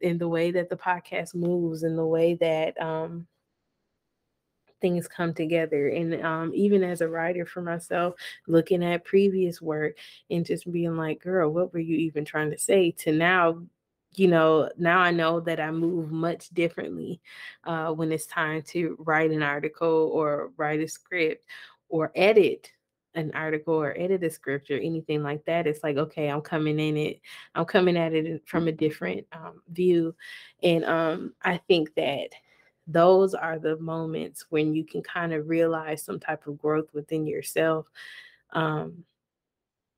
in 0.00 0.18
the 0.18 0.28
way 0.28 0.50
that 0.50 0.68
the 0.68 0.76
podcast 0.76 1.34
moves 1.34 1.82
in 1.82 1.96
the 1.96 2.06
way 2.06 2.34
that 2.34 2.80
um 2.80 3.26
things 4.80 5.08
come 5.08 5.32
together. 5.32 5.88
And 5.88 6.22
um 6.24 6.52
even 6.54 6.82
as 6.82 7.00
a 7.00 7.08
writer 7.08 7.46
for 7.46 7.62
myself 7.62 8.14
looking 8.46 8.84
at 8.84 9.04
previous 9.04 9.60
work 9.62 9.96
and 10.30 10.44
just 10.44 10.70
being 10.70 10.96
like 10.96 11.22
girl 11.22 11.50
what 11.50 11.72
were 11.72 11.80
you 11.80 11.96
even 11.96 12.24
trying 12.24 12.50
to 12.50 12.58
say? 12.58 12.90
to 12.98 13.12
now 13.12 13.62
you 14.16 14.28
know, 14.28 14.70
now 14.78 14.98
I 14.98 15.10
know 15.10 15.40
that 15.40 15.60
I 15.60 15.70
move 15.70 16.10
much 16.10 16.48
differently 16.50 17.20
uh, 17.64 17.92
when 17.92 18.10
it's 18.12 18.26
time 18.26 18.62
to 18.68 18.96
write 19.00 19.30
an 19.30 19.42
article 19.42 20.10
or 20.12 20.50
write 20.56 20.80
a 20.80 20.88
script 20.88 21.44
or 21.88 22.12
edit 22.14 22.70
an 23.14 23.30
article 23.34 23.74
or 23.74 23.94
edit 23.98 24.22
a 24.24 24.30
script 24.30 24.70
or 24.70 24.78
anything 24.78 25.22
like 25.22 25.44
that. 25.46 25.66
It's 25.66 25.82
like, 25.82 25.96
okay, 25.96 26.28
I'm 26.28 26.42
coming 26.42 26.78
in 26.78 26.96
it, 26.96 27.20
I'm 27.54 27.64
coming 27.64 27.96
at 27.96 28.12
it 28.14 28.42
from 28.46 28.68
a 28.68 28.72
different 28.72 29.26
um, 29.32 29.62
view. 29.70 30.14
And 30.62 30.84
um, 30.84 31.34
I 31.42 31.58
think 31.68 31.94
that 31.94 32.30
those 32.86 33.34
are 33.34 33.58
the 33.58 33.76
moments 33.78 34.46
when 34.50 34.74
you 34.74 34.84
can 34.84 35.02
kind 35.02 35.32
of 35.32 35.48
realize 35.48 36.02
some 36.02 36.20
type 36.20 36.46
of 36.46 36.58
growth 36.58 36.88
within 36.92 37.26
yourself. 37.26 37.86
Um, 38.52 39.04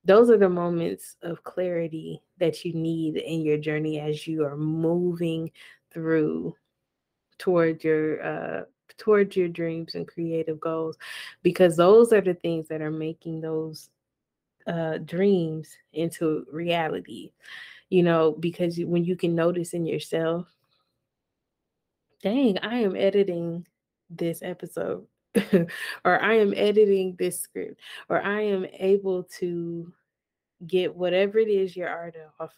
those 0.09 0.31
are 0.31 0.39
the 0.39 0.49
moments 0.49 1.17
of 1.23 1.45
clarity 1.45 2.23
that 2.39 2.65
you 2.65 2.73
need 2.73 3.19
in 3.19 3.43
your 3.43 3.59
journey 3.59 4.01
as 4.01 4.27
you 4.27 4.43
are 4.43 4.57
moving 4.57 5.51
through 5.93 6.57
toward 7.37 7.85
your 7.85 8.25
uh 8.25 8.63
towards 8.97 9.37
your 9.37 9.49
dreams 9.49 9.95
and 9.95 10.09
creative 10.09 10.59
goals 10.59 10.97
because 11.43 11.77
those 11.77 12.13
are 12.13 12.23
the 12.23 12.35
things 12.35 12.67
that 12.69 12.81
are 12.81 12.91
making 12.91 13.41
those 13.41 13.91
uh 14.67 14.97
dreams 15.05 15.77
into 15.93 16.47
reality 16.51 17.31
you 17.91 18.03
know 18.03 18.35
because 18.41 18.79
when 18.79 19.05
you 19.05 19.15
can 19.15 19.35
notice 19.35 19.75
in 19.75 19.85
yourself 19.85 20.47
dang 22.23 22.59
i 22.63 22.79
am 22.79 22.97
editing 22.97 23.65
this 24.11 24.43
episode 24.43 25.07
or 26.05 26.21
I 26.21 26.35
am 26.35 26.55
editing 26.57 27.15
this 27.19 27.41
script, 27.41 27.81
or 28.09 28.23
I 28.23 28.41
am 28.43 28.67
able 28.73 29.25
to 29.39 29.93
get 30.67 30.95
whatever 30.95 31.39
it 31.39 31.49
is 31.49 31.77
your 31.77 31.89
art 31.89 32.17
off. 32.41 32.53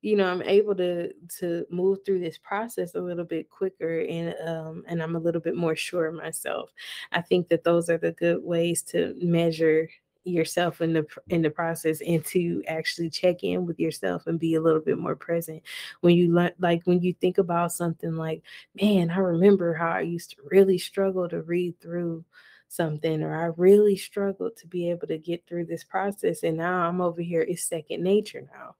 You 0.00 0.16
know, 0.16 0.26
I'm 0.26 0.42
able 0.42 0.74
to 0.76 1.12
to 1.38 1.64
move 1.70 2.00
through 2.04 2.20
this 2.20 2.38
process 2.38 2.94
a 2.94 3.00
little 3.00 3.24
bit 3.24 3.50
quicker 3.50 4.00
and 4.00 4.34
um 4.46 4.84
and 4.88 5.02
I'm 5.02 5.16
a 5.16 5.20
little 5.20 5.40
bit 5.40 5.56
more 5.56 5.76
sure 5.76 6.06
of 6.06 6.14
myself. 6.14 6.70
I 7.12 7.20
think 7.20 7.48
that 7.48 7.64
those 7.64 7.88
are 7.88 7.98
the 7.98 8.12
good 8.12 8.42
ways 8.42 8.82
to 8.84 9.14
measure 9.20 9.88
yourself 10.24 10.80
in 10.80 10.92
the 10.92 11.06
in 11.28 11.42
the 11.42 11.50
process 11.50 12.00
and 12.00 12.24
to 12.24 12.62
actually 12.68 13.10
check 13.10 13.42
in 13.42 13.66
with 13.66 13.78
yourself 13.80 14.26
and 14.26 14.38
be 14.38 14.54
a 14.54 14.60
little 14.60 14.80
bit 14.80 14.98
more 14.98 15.16
present 15.16 15.60
when 16.00 16.14
you 16.14 16.32
like 16.58 16.82
when 16.84 17.00
you 17.00 17.12
think 17.14 17.38
about 17.38 17.72
something 17.72 18.14
like 18.14 18.40
man 18.80 19.10
i 19.10 19.18
remember 19.18 19.74
how 19.74 19.90
i 19.90 20.00
used 20.00 20.30
to 20.30 20.36
really 20.44 20.78
struggle 20.78 21.28
to 21.28 21.42
read 21.42 21.78
through 21.80 22.24
something 22.72 23.22
or 23.22 23.34
i 23.34 23.52
really 23.58 23.96
struggled 23.96 24.56
to 24.56 24.66
be 24.66 24.88
able 24.88 25.06
to 25.06 25.18
get 25.18 25.46
through 25.46 25.66
this 25.66 25.84
process 25.84 26.42
and 26.42 26.56
now 26.56 26.88
i'm 26.88 27.02
over 27.02 27.20
here 27.20 27.42
it's 27.42 27.64
second 27.64 28.02
nature 28.02 28.48
now. 28.54 28.74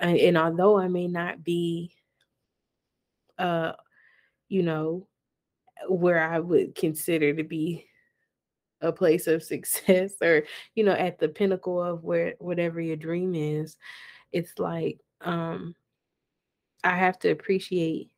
And, 0.00 0.16
and 0.18 0.36
although 0.36 0.76
i 0.76 0.88
may 0.88 1.06
not 1.06 1.44
be 1.44 1.92
uh 3.38 3.72
you 4.48 4.64
know 4.64 5.06
where 5.88 6.20
i 6.20 6.40
would 6.40 6.74
consider 6.74 7.32
to 7.32 7.44
be 7.44 7.86
a 8.80 8.90
place 8.90 9.28
of 9.28 9.42
success 9.44 10.14
or 10.20 10.42
you 10.74 10.82
know 10.82 10.92
at 10.92 11.20
the 11.20 11.28
pinnacle 11.28 11.80
of 11.80 12.02
where 12.02 12.34
whatever 12.40 12.80
your 12.80 12.96
dream 12.96 13.36
is 13.36 13.76
it's 14.32 14.58
like 14.58 14.98
um 15.20 15.76
i 16.82 16.96
have 16.96 17.20
to 17.20 17.30
appreciate 17.30 18.10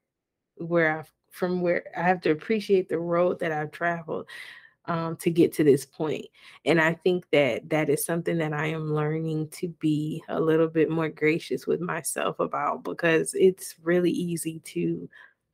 where 0.56 0.98
i've 0.98 1.12
from 1.30 1.60
where 1.60 1.84
i 1.94 2.00
have 2.00 2.22
to 2.22 2.30
appreciate 2.30 2.88
the 2.88 2.98
road 2.98 3.38
that 3.38 3.52
i've 3.52 3.70
traveled 3.70 4.26
um, 4.90 5.14
to 5.18 5.30
get 5.30 5.52
to 5.52 5.62
this 5.62 5.86
point 5.86 6.26
and 6.64 6.80
i 6.80 6.92
think 6.92 7.24
that 7.30 7.68
that 7.70 7.88
is 7.88 8.04
something 8.04 8.36
that 8.38 8.52
i 8.52 8.66
am 8.66 8.92
learning 8.92 9.48
to 9.50 9.68
be 9.78 10.20
a 10.28 10.40
little 10.40 10.66
bit 10.66 10.90
more 10.90 11.08
gracious 11.08 11.64
with 11.64 11.80
myself 11.80 12.40
about 12.40 12.82
because 12.82 13.32
it's 13.34 13.76
really 13.84 14.10
easy 14.10 14.58
to 14.64 15.08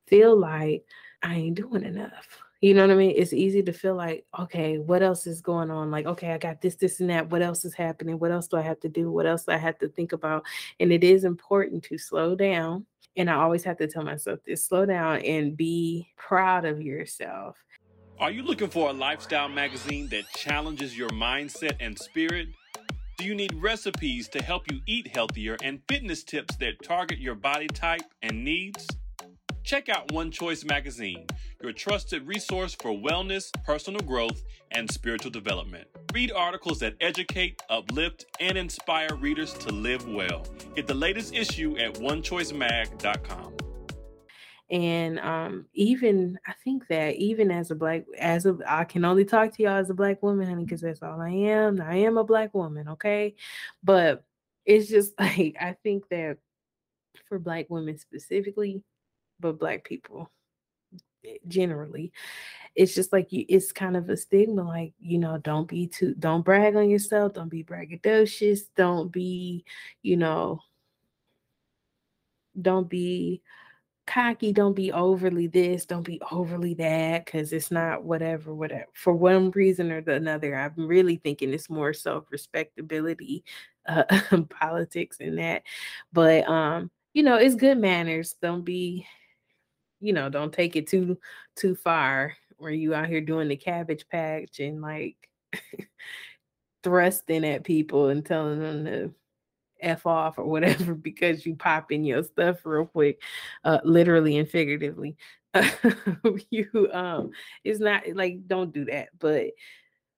feel 0.07 0.35
like 0.35 0.83
i 1.21 1.35
ain't 1.35 1.55
doing 1.55 1.83
enough 1.83 2.39
you 2.59 2.73
know 2.73 2.81
what 2.81 2.93
I 2.93 2.95
mean? 2.95 3.13
It's 3.15 3.33
easy 3.33 3.61
to 3.61 3.71
feel 3.71 3.93
like, 3.93 4.25
okay, 4.39 4.79
what 4.79 5.03
else 5.03 5.27
is 5.27 5.41
going 5.41 5.69
on? 5.69 5.91
Like, 5.91 6.07
okay, 6.07 6.31
I 6.31 6.39
got 6.39 6.59
this, 6.59 6.73
this, 6.73 6.99
and 6.99 7.09
that. 7.11 7.29
What 7.29 7.43
else 7.43 7.63
is 7.63 7.75
happening? 7.75 8.17
What 8.17 8.31
else 8.31 8.47
do 8.47 8.57
I 8.57 8.61
have 8.61 8.79
to 8.79 8.89
do? 8.89 9.11
What 9.11 9.27
else 9.27 9.43
do 9.43 9.51
I 9.51 9.57
have 9.57 9.77
to 9.77 9.89
think 9.89 10.11
about? 10.11 10.43
And 10.79 10.91
it 10.91 11.03
is 11.03 11.23
important 11.23 11.83
to 11.83 11.99
slow 11.99 12.33
down. 12.33 12.87
And 13.15 13.29
I 13.29 13.35
always 13.35 13.63
have 13.63 13.77
to 13.77 13.87
tell 13.87 14.03
myself 14.03 14.39
this 14.43 14.65
slow 14.65 14.87
down 14.87 15.19
and 15.19 15.55
be 15.55 16.07
proud 16.17 16.65
of 16.65 16.81
yourself. 16.81 17.57
Are 18.19 18.31
you 18.31 18.41
looking 18.41 18.69
for 18.69 18.89
a 18.89 18.93
lifestyle 18.93 19.47
magazine 19.47 20.07
that 20.07 20.27
challenges 20.33 20.97
your 20.97 21.09
mindset 21.09 21.75
and 21.79 21.97
spirit? 21.99 22.47
Do 23.19 23.25
you 23.25 23.35
need 23.35 23.53
recipes 23.61 24.27
to 24.29 24.41
help 24.41 24.71
you 24.71 24.79
eat 24.87 25.07
healthier 25.07 25.55
and 25.63 25.81
fitness 25.87 26.23
tips 26.23 26.55
that 26.55 26.81
target 26.83 27.19
your 27.19 27.35
body 27.35 27.67
type 27.67 28.01
and 28.23 28.43
needs? 28.43 28.87
Check 29.63 29.87
out 29.87 30.11
One 30.13 30.31
Choice 30.31 30.65
Magazine, 30.65 31.27
your 31.61 31.73
trusted 31.73 32.25
resource 32.25 32.73
for 32.73 32.89
wellness, 32.89 33.51
personal 33.63 34.01
growth, 34.01 34.41
and 34.71 34.89
spiritual 34.89 35.29
development. 35.29 35.87
Read 36.11 36.31
articles 36.31 36.79
that 36.79 36.95
educate, 36.99 37.61
uplift, 37.69 38.25
and 38.39 38.57
inspire 38.57 39.13
readers 39.15 39.53
to 39.53 39.71
live 39.71 40.07
well. 40.07 40.43
Get 40.75 40.87
the 40.87 40.95
latest 40.95 41.35
issue 41.35 41.77
at 41.77 41.93
onechoicemag.com. 41.95 43.56
and 44.69 45.17
um 45.19 45.65
even 45.73 46.37
i 46.45 46.53
think 46.63 46.85
that 46.87 47.15
even 47.15 47.49
as 47.51 47.71
a 47.71 47.75
black 47.75 48.03
as 48.19 48.45
a 48.45 48.57
i 48.67 48.83
can 48.83 49.05
only 49.05 49.23
talk 49.23 49.53
to 49.53 49.63
y'all 49.63 49.77
as 49.77 49.89
a 49.89 49.93
black 49.93 50.21
woman 50.21 50.47
honey 50.47 50.65
because 50.65 50.81
that's 50.81 51.01
all 51.01 51.21
i 51.21 51.29
am 51.29 51.79
i 51.81 51.95
am 51.95 52.17
a 52.17 52.23
black 52.23 52.53
woman 52.53 52.87
okay? 52.89 53.33
But 53.83 54.23
it's 54.65 54.89
just 54.89 55.13
like 55.19 55.55
i 55.59 55.75
think 55.83 56.07
that 56.09 56.37
for 57.27 57.39
black 57.39 57.67
women 57.69 57.97
specifically 57.97 58.83
but 59.39 59.59
black 59.59 59.83
people 59.83 60.29
eh, 61.25 61.37
generally 61.47 62.11
it's 62.75 62.93
just 62.93 63.11
like 63.13 63.31
you 63.31 63.45
it's 63.47 63.71
kind 63.71 63.95
of 63.95 64.09
a 64.09 64.17
stigma 64.17 64.63
like 64.63 64.93
you 64.99 65.17
know 65.17 65.37
don't 65.37 65.67
be 65.67 65.87
too 65.87 66.13
don't 66.19 66.45
brag 66.45 66.75
on 66.75 66.89
yourself 66.89 67.33
don't 67.33 67.49
be 67.49 67.63
braggadocious 67.63 68.61
don't 68.75 69.11
be 69.11 69.63
you 70.03 70.17
know 70.17 70.59
don't 72.61 72.89
be 72.89 73.41
cocky 74.07 74.53
don't 74.53 74.75
be 74.75 74.91
overly 74.91 75.47
this 75.47 75.85
don't 75.85 76.05
be 76.05 76.19
overly 76.31 76.73
that 76.73 77.25
because 77.25 77.51
it's 77.51 77.69
not 77.69 78.03
whatever 78.03 78.55
whatever 78.55 78.87
for 78.93 79.13
one 79.13 79.51
reason 79.51 79.91
or 79.91 80.01
the 80.01 80.13
another 80.13 80.55
i'm 80.55 80.87
really 80.87 81.17
thinking 81.17 81.53
it's 81.53 81.69
more 81.69 81.93
self-respectability 81.93 83.43
uh, 83.87 84.03
politics 84.49 85.17
and 85.19 85.37
that 85.37 85.61
but 86.13 86.47
um 86.47 86.89
you 87.13 87.21
know 87.21 87.35
it's 87.35 87.55
good 87.55 87.77
manners 87.77 88.35
don't 88.41 88.63
be 88.63 89.05
you 89.99 90.13
know 90.13 90.29
don't 90.29 90.53
take 90.53 90.75
it 90.75 90.87
too 90.87 91.17
too 91.55 91.75
far 91.75 92.33
where 92.57 92.71
you 92.71 92.93
out 92.93 93.07
here 93.07 93.21
doing 93.21 93.47
the 93.47 93.55
cabbage 93.55 94.07
patch 94.09 94.59
and 94.59 94.81
like 94.81 95.15
thrusting 96.83 97.45
at 97.45 97.63
people 97.63 98.07
and 98.07 98.25
telling 98.25 98.59
them 98.59 98.85
to 98.85 99.13
f 99.81 100.05
off 100.05 100.37
or 100.37 100.45
whatever 100.45 100.93
because 101.09 101.45
you 101.45 101.55
pop 101.55 101.91
in 101.91 102.03
your 102.03 102.23
stuff 102.23 102.65
real 102.65 102.85
quick 102.85 103.21
uh 103.63 103.79
literally 103.83 104.37
and 104.37 104.49
figuratively. 104.49 105.15
You 106.49 106.89
um 106.93 107.31
it's 107.63 107.79
not 107.79 108.03
like 108.13 108.47
don't 108.47 108.71
do 108.73 108.85
that 108.85 109.09
but 109.17 109.47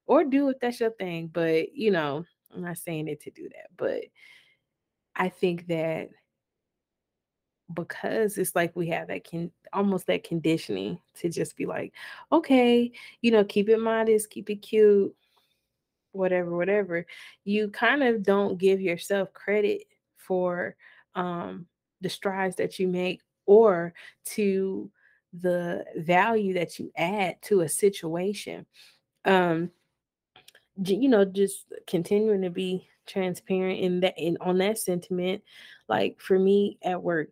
or 0.06 0.24
do 0.26 0.50
if 0.50 0.60
that's 0.60 0.80
your 0.80 0.89
thing 0.91 1.30
but 1.32 1.76
you 1.76 1.91
know 1.91 2.26
i'm 2.54 2.62
not 2.63 2.78
saying 2.78 3.08
it 3.08 3.22
to 3.22 3.32
do 3.32 3.43
that 3.50 3.67
but 3.78 4.02
i 5.15 5.30
think 5.30 5.67
that 5.67 6.10
because 7.74 8.38
it's 8.38 8.56
like 8.56 8.76
we 8.76 8.88
have 8.88 9.08
that 9.08 9.24
can 9.24 9.52
almost 9.74 10.08
that 10.08 10.24
conditioning 10.24 10.98
to 11.15 11.30
just 11.30 11.56
be 11.56 11.65
like 11.65 11.93
okay 12.32 12.91
you 13.22 13.30
know 13.32 13.43
keep 13.43 13.69
it 13.69 13.80
modest 13.80 14.30
keep 14.30 14.50
it 14.50 14.56
cute 14.58 15.15
whatever, 16.12 16.56
whatever, 16.56 17.06
you 17.43 17.69
kind 17.69 18.04
of 18.04 18.24
don't 18.24 18.58
give 18.58 18.82
yourself 18.82 19.34
credit 19.34 19.84
for 20.17 20.76
um, 21.15 21.65
the 22.02 22.10
strides 22.10 22.56
that 22.58 22.80
you 22.80 22.88
make 22.88 23.22
or 23.45 23.93
to 24.26 24.89
the 25.34 25.86
value 25.98 26.54
that 26.54 26.80
you 26.80 26.91
add 26.98 27.41
to 27.41 27.62
a 27.62 27.69
situation. 27.69 28.65
Um, 29.26 29.72
you 30.84 31.10
know, 31.10 31.26
just 31.26 31.65
continuing 31.88 32.41
to 32.43 32.50
be 32.50 32.88
transparent 33.06 33.80
in 33.80 34.00
that 34.02 34.13
in 34.17 34.38
on 34.39 34.60
that 34.60 34.78
sentiment. 34.78 35.43
Like 35.88 36.22
for 36.22 36.39
me 36.39 36.78
at 36.84 37.02
work, 37.02 37.30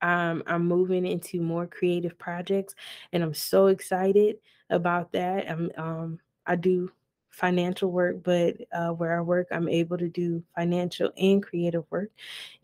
um, 0.00 0.42
I'm 0.46 0.66
moving 0.66 1.06
into 1.06 1.40
more 1.40 1.66
creative 1.66 2.18
projects, 2.18 2.74
and 3.12 3.22
I'm 3.22 3.34
so 3.34 3.66
excited 3.66 4.36
about 4.70 5.12
that. 5.12 5.50
I'm 5.50 5.70
um, 5.76 6.18
I 6.46 6.56
do 6.56 6.90
financial 7.34 7.90
work, 7.90 8.22
but 8.22 8.56
uh, 8.72 8.90
where 8.90 9.18
I 9.18 9.20
work, 9.20 9.48
I'm 9.50 9.68
able 9.68 9.98
to 9.98 10.08
do 10.08 10.42
financial 10.54 11.10
and 11.18 11.42
creative 11.42 11.84
work, 11.90 12.10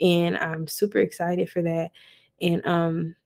and 0.00 0.36
I'm 0.38 0.66
super 0.66 0.98
excited 0.98 1.50
for 1.50 1.62
that. 1.62 1.90
And 2.40 2.64
um, 2.66 3.16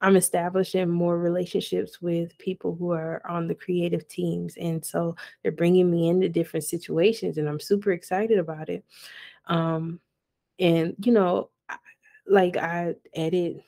I'm 0.00 0.16
establishing 0.16 0.88
more 0.88 1.18
relationships 1.18 2.00
with 2.00 2.36
people 2.38 2.74
who 2.74 2.90
are 2.92 3.22
on 3.28 3.46
the 3.46 3.54
creative 3.54 4.08
teams, 4.08 4.56
and 4.56 4.84
so 4.84 5.14
they're 5.42 5.52
bringing 5.52 5.90
me 5.90 6.08
into 6.08 6.28
different 6.28 6.64
situations, 6.64 7.38
and 7.38 7.48
I'm 7.48 7.60
super 7.60 7.92
excited 7.92 8.38
about 8.38 8.68
it. 8.68 8.84
Um, 9.46 10.00
and 10.58 10.94
you 11.04 11.12
know, 11.12 11.50
like 12.26 12.56
I 12.56 12.94
edit 13.14 13.62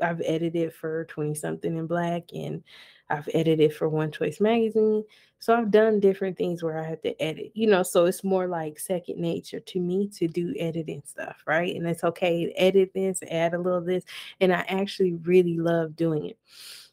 I've 0.00 0.20
edited 0.24 0.74
for 0.74 1.04
20 1.06 1.34
something 1.34 1.76
in 1.76 1.86
black 1.86 2.24
and 2.34 2.62
I've 3.08 3.28
edited 3.34 3.74
for 3.74 3.88
One 3.88 4.10
Choice 4.10 4.40
magazine. 4.40 5.04
So 5.38 5.54
I've 5.54 5.70
done 5.70 6.00
different 6.00 6.36
things 6.36 6.62
where 6.62 6.78
I 6.78 6.88
have 6.88 7.02
to 7.02 7.20
edit, 7.22 7.52
you 7.54 7.66
know, 7.66 7.82
so 7.82 8.06
it's 8.06 8.24
more 8.24 8.46
like 8.46 8.78
second 8.78 9.18
nature 9.18 9.60
to 9.60 9.80
me 9.80 10.08
to 10.16 10.26
do 10.26 10.54
editing 10.58 11.02
stuff, 11.04 11.42
right? 11.46 11.76
And 11.76 11.86
it's 11.86 12.04
okay 12.04 12.52
edit 12.56 12.92
this, 12.94 13.20
add 13.30 13.54
a 13.54 13.58
little 13.58 13.82
this, 13.82 14.04
and 14.40 14.52
I 14.52 14.64
actually 14.68 15.14
really 15.14 15.58
love 15.58 15.94
doing 15.94 16.26
it. 16.26 16.38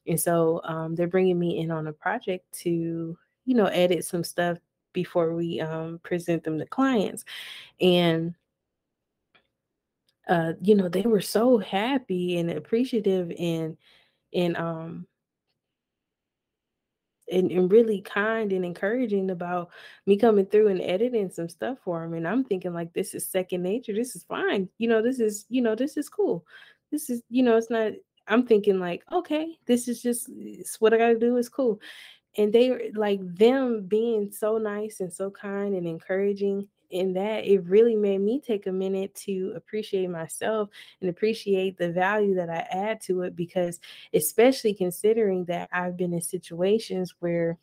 And 0.05 0.19
so 0.19 0.61
um, 0.65 0.95
they're 0.95 1.07
bringing 1.07 1.39
me 1.39 1.59
in 1.59 1.71
on 1.71 1.87
a 1.87 1.93
project 1.93 2.51
to, 2.63 3.17
you 3.45 3.55
know, 3.55 3.67
edit 3.67 4.05
some 4.05 4.23
stuff 4.23 4.57
before 4.91 5.33
we 5.33 5.61
um, 5.61 5.99
present 6.03 6.43
them 6.43 6.59
to 6.59 6.65
clients. 6.65 7.23
And 7.79 8.35
uh, 10.27 10.53
you 10.61 10.75
know, 10.75 10.87
they 10.87 11.01
were 11.01 11.21
so 11.21 11.57
happy 11.57 12.37
and 12.37 12.49
appreciative 12.51 13.31
and 13.37 13.77
and 14.33 14.57
um 14.57 15.05
and, 17.33 17.51
and 17.51 17.71
really 17.71 18.01
kind 18.01 18.53
and 18.53 18.63
encouraging 18.63 19.31
about 19.31 19.71
me 20.05 20.17
coming 20.17 20.45
through 20.45 20.67
and 20.67 20.81
editing 20.81 21.29
some 21.29 21.49
stuff 21.49 21.77
for 21.83 22.03
him. 22.03 22.13
And 22.13 22.27
I'm 22.27 22.43
thinking 22.43 22.73
like 22.73 22.93
this 22.93 23.13
is 23.13 23.27
second 23.27 23.63
nature. 23.63 23.93
This 23.93 24.15
is 24.15 24.23
fine. 24.23 24.69
You 24.77 24.87
know, 24.87 25.01
this 25.01 25.19
is, 25.19 25.45
you 25.49 25.61
know, 25.61 25.75
this 25.75 25.97
is 25.97 26.09
cool. 26.09 26.45
This 26.91 27.09
is, 27.09 27.23
you 27.29 27.43
know, 27.43 27.57
it's 27.57 27.69
not, 27.69 27.93
I'm 28.27 28.45
thinking 28.45 28.79
like, 28.79 29.03
okay, 29.11 29.57
this 29.65 29.87
is 29.87 30.01
just 30.01 30.29
what 30.79 30.93
I 30.93 30.97
gotta 30.97 31.19
do 31.19 31.37
is 31.37 31.49
cool. 31.49 31.81
And 32.37 32.53
they 32.53 32.91
like 32.91 33.19
them 33.21 33.85
being 33.87 34.31
so 34.31 34.57
nice 34.57 34.99
and 34.99 35.11
so 35.11 35.29
kind 35.29 35.75
and 35.75 35.85
encouraging 35.87 36.67
in 36.93 37.13
that 37.13 37.45
it 37.45 37.65
really 37.65 37.95
made 37.95 38.21
me 38.21 38.39
take 38.39 38.67
a 38.67 38.71
minute 38.71 39.13
to 39.15 39.51
appreciate 39.55 40.09
myself 40.09 40.69
and 41.01 41.09
appreciate 41.09 41.77
the 41.77 41.91
value 41.91 42.35
that 42.35 42.49
I 42.49 42.67
add 42.71 43.01
to 43.01 43.23
it 43.23 43.35
because 43.35 43.79
especially 44.13 44.73
considering 44.73 45.45
that 45.45 45.69
I've 45.73 45.97
been 45.97 46.13
in 46.13 46.21
situations 46.21 47.15
where 47.19 47.57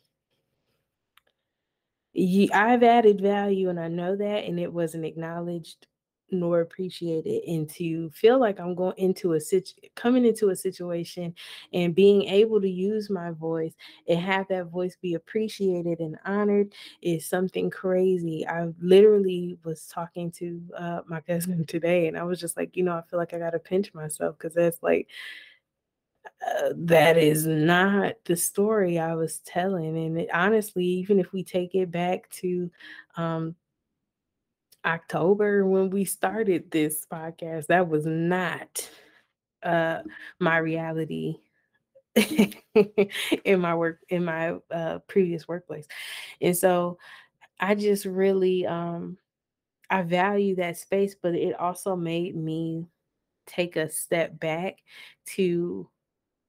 I've 2.53 2.83
added 2.83 3.21
value 3.21 3.69
and 3.69 3.79
I 3.79 3.87
know 3.87 4.15
that 4.17 4.43
and 4.43 4.59
it 4.59 4.71
wasn't 4.71 5.05
acknowledged 5.05 5.87
nor 6.31 6.61
appreciated 6.61 7.43
and 7.47 7.69
to 7.69 8.09
feel 8.11 8.39
like 8.39 8.59
I'm 8.59 8.75
going 8.75 8.97
into 8.97 9.33
a 9.33 9.39
situ 9.39 9.73
coming 9.95 10.25
into 10.25 10.49
a 10.49 10.55
situation 10.55 11.33
and 11.73 11.93
being 11.95 12.23
able 12.23 12.61
to 12.61 12.69
use 12.69 13.09
my 13.09 13.31
voice 13.31 13.73
and 14.07 14.19
have 14.19 14.47
that 14.49 14.67
voice 14.67 14.95
be 15.01 15.13
appreciated 15.15 15.99
and 15.99 16.17
honored 16.25 16.73
is 17.01 17.25
something 17.25 17.69
crazy. 17.69 18.47
I 18.47 18.69
literally 18.79 19.57
was 19.63 19.87
talking 19.87 20.31
to 20.31 20.61
uh, 20.77 21.01
my 21.07 21.21
cousin 21.21 21.65
today 21.65 22.07
and 22.07 22.17
I 22.17 22.23
was 22.23 22.39
just 22.39 22.57
like, 22.57 22.75
you 22.75 22.83
know, 22.83 22.93
I 22.95 23.01
feel 23.01 23.19
like 23.19 23.33
I 23.33 23.39
got 23.39 23.51
to 23.51 23.59
pinch 23.59 23.93
myself 23.93 24.37
because 24.37 24.53
that's 24.53 24.81
like 24.81 25.07
uh, 26.47 26.69
that 26.75 27.17
is 27.17 27.45
not 27.45 28.15
the 28.25 28.35
story 28.35 28.99
I 28.99 29.13
was 29.15 29.39
telling. 29.39 29.97
And 29.97 30.17
it, 30.19 30.29
honestly, 30.33 30.85
even 30.85 31.19
if 31.19 31.31
we 31.33 31.43
take 31.43 31.75
it 31.75 31.91
back 31.91 32.29
to 32.31 32.69
um, 33.15 33.55
October 34.85 35.65
when 35.65 35.89
we 35.89 36.05
started 36.05 36.71
this 36.71 37.05
podcast. 37.11 37.67
That 37.67 37.87
was 37.89 38.05
not 38.05 38.89
uh 39.63 40.01
my 40.39 40.57
reality 40.57 41.35
in 42.15 43.59
my 43.59 43.75
work 43.75 43.99
in 44.09 44.25
my 44.25 44.55
uh 44.71 44.99
previous 45.07 45.47
workplace. 45.47 45.87
And 46.41 46.57
so 46.57 46.97
I 47.59 47.75
just 47.75 48.05
really 48.05 48.65
um 48.65 49.17
I 49.89 50.01
value 50.03 50.55
that 50.55 50.77
space, 50.77 51.15
but 51.21 51.35
it 51.35 51.59
also 51.59 51.95
made 51.95 52.35
me 52.35 52.87
take 53.45 53.75
a 53.75 53.89
step 53.89 54.39
back 54.39 54.77
to 55.27 55.89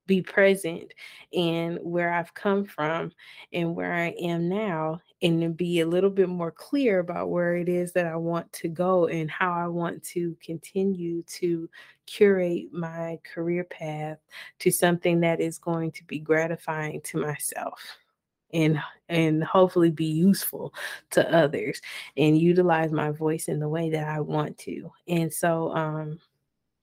be 0.06 0.22
present 0.22 0.92
and 1.32 1.78
where 1.82 2.12
I've 2.12 2.34
come 2.34 2.64
from 2.64 3.12
and 3.52 3.74
where 3.74 3.92
I 3.92 4.08
am 4.20 4.48
now 4.48 5.00
and 5.22 5.40
to 5.40 5.48
be 5.48 5.80
a 5.80 5.86
little 5.86 6.10
bit 6.10 6.28
more 6.28 6.50
clear 6.50 6.98
about 6.98 7.30
where 7.30 7.56
it 7.56 7.68
is 7.68 7.92
that 7.92 8.06
I 8.06 8.16
want 8.16 8.52
to 8.54 8.68
go 8.68 9.06
and 9.06 9.30
how 9.30 9.52
I 9.52 9.68
want 9.68 10.02
to 10.04 10.36
continue 10.44 11.22
to 11.24 11.68
curate 12.06 12.72
my 12.72 13.18
career 13.32 13.64
path 13.64 14.18
to 14.60 14.70
something 14.70 15.20
that 15.20 15.40
is 15.40 15.58
going 15.58 15.92
to 15.92 16.04
be 16.04 16.18
gratifying 16.18 17.00
to 17.02 17.18
myself 17.18 17.80
and 18.52 18.78
and 19.08 19.42
hopefully 19.44 19.90
be 19.90 20.04
useful 20.06 20.74
to 21.10 21.34
others 21.34 21.80
and 22.16 22.38
utilize 22.38 22.92
my 22.92 23.10
voice 23.10 23.48
in 23.48 23.58
the 23.58 23.68
way 23.68 23.90
that 23.90 24.08
I 24.08 24.20
want 24.20 24.58
to. 24.58 24.90
And 25.08 25.32
so 25.32 25.74
um 25.74 26.18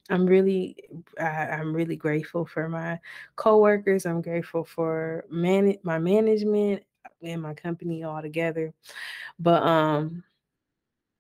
I'm 0.09 0.25
really 0.25 0.75
I, 1.19 1.59
am 1.59 1.73
really 1.73 1.95
grateful 1.95 2.45
for 2.45 2.67
my 2.67 2.99
coworkers. 3.35 4.05
I'm 4.05 4.21
grateful 4.21 4.63
for 4.63 5.25
man 5.29 5.75
my 5.83 5.99
management 5.99 6.83
and 7.21 7.41
my 7.41 7.53
company 7.53 8.03
all 8.03 8.21
together. 8.21 8.73
But 9.39 9.63
um 9.63 10.23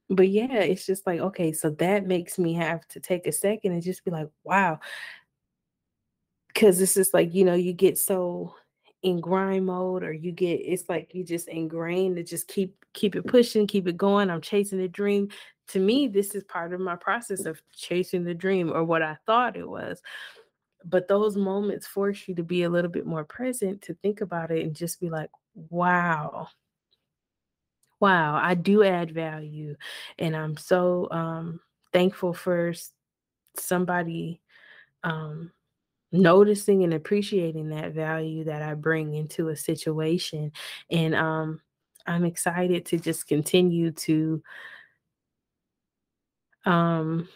but 0.09 0.29
yeah, 0.29 0.55
it's 0.61 0.85
just 0.85 1.05
like 1.05 1.19
okay, 1.19 1.51
so 1.51 1.69
that 1.71 2.07
makes 2.07 2.39
me 2.39 2.53
have 2.53 2.87
to 2.89 2.99
take 2.99 3.27
a 3.27 3.31
second 3.31 3.73
and 3.73 3.83
just 3.83 4.03
be 4.03 4.11
like, 4.11 4.29
wow, 4.43 4.79
because 6.47 6.79
this 6.79 6.97
is 6.97 7.13
like 7.13 7.33
you 7.33 7.45
know 7.45 7.53
you 7.53 7.73
get 7.73 7.97
so 7.97 8.53
in 9.01 9.21
grind 9.21 9.65
mode 9.65 10.03
or 10.03 10.11
you 10.11 10.31
get 10.31 10.55
it's 10.55 10.89
like 10.89 11.13
you 11.13 11.23
just 11.23 11.47
ingrained 11.47 12.17
to 12.17 12.23
just 12.23 12.47
keep 12.47 12.75
keep 12.93 13.15
it 13.15 13.25
pushing 13.25 13.65
keep 13.65 13.87
it 13.87 13.95
going 13.95 14.29
i'm 14.29 14.41
chasing 14.41 14.77
the 14.77 14.87
dream 14.87 15.29
to 15.69 15.79
me 15.79 16.07
this 16.07 16.35
is 16.35 16.43
part 16.43 16.73
of 16.73 16.79
my 16.79 16.95
process 16.95 17.45
of 17.45 17.61
chasing 17.73 18.23
the 18.23 18.33
dream 18.33 18.71
or 18.71 18.83
what 18.83 19.01
i 19.01 19.17
thought 19.25 19.57
it 19.57 19.67
was 19.67 20.01
but 20.85 21.07
those 21.07 21.35
moments 21.35 21.85
force 21.85 22.27
you 22.27 22.35
to 22.35 22.43
be 22.43 22.63
a 22.63 22.69
little 22.69 22.91
bit 22.91 23.05
more 23.05 23.25
present 23.25 23.81
to 23.81 23.93
think 23.95 24.21
about 24.21 24.51
it 24.51 24.63
and 24.63 24.75
just 24.75 24.99
be 24.99 25.09
like 25.09 25.29
wow 25.69 26.47
wow 27.99 28.35
i 28.35 28.53
do 28.53 28.83
add 28.83 29.11
value 29.11 29.75
and 30.17 30.35
i'm 30.35 30.57
so 30.57 31.07
um 31.11 31.59
thankful 31.91 32.33
for 32.33 32.73
somebody 33.55 34.41
um 35.03 35.51
noticing 36.11 36.83
and 36.83 36.93
appreciating 36.93 37.69
that 37.69 37.93
value 37.93 38.43
that 38.45 38.61
I 38.61 38.73
bring 38.73 39.13
into 39.13 39.49
a 39.49 39.55
situation. 39.55 40.51
And 40.89 41.15
um, 41.15 41.61
I'm 42.07 42.25
excited 42.25 42.85
to 42.87 42.97
just 42.97 43.27
continue 43.27 43.91
to 43.91 44.41
um, 46.65 47.27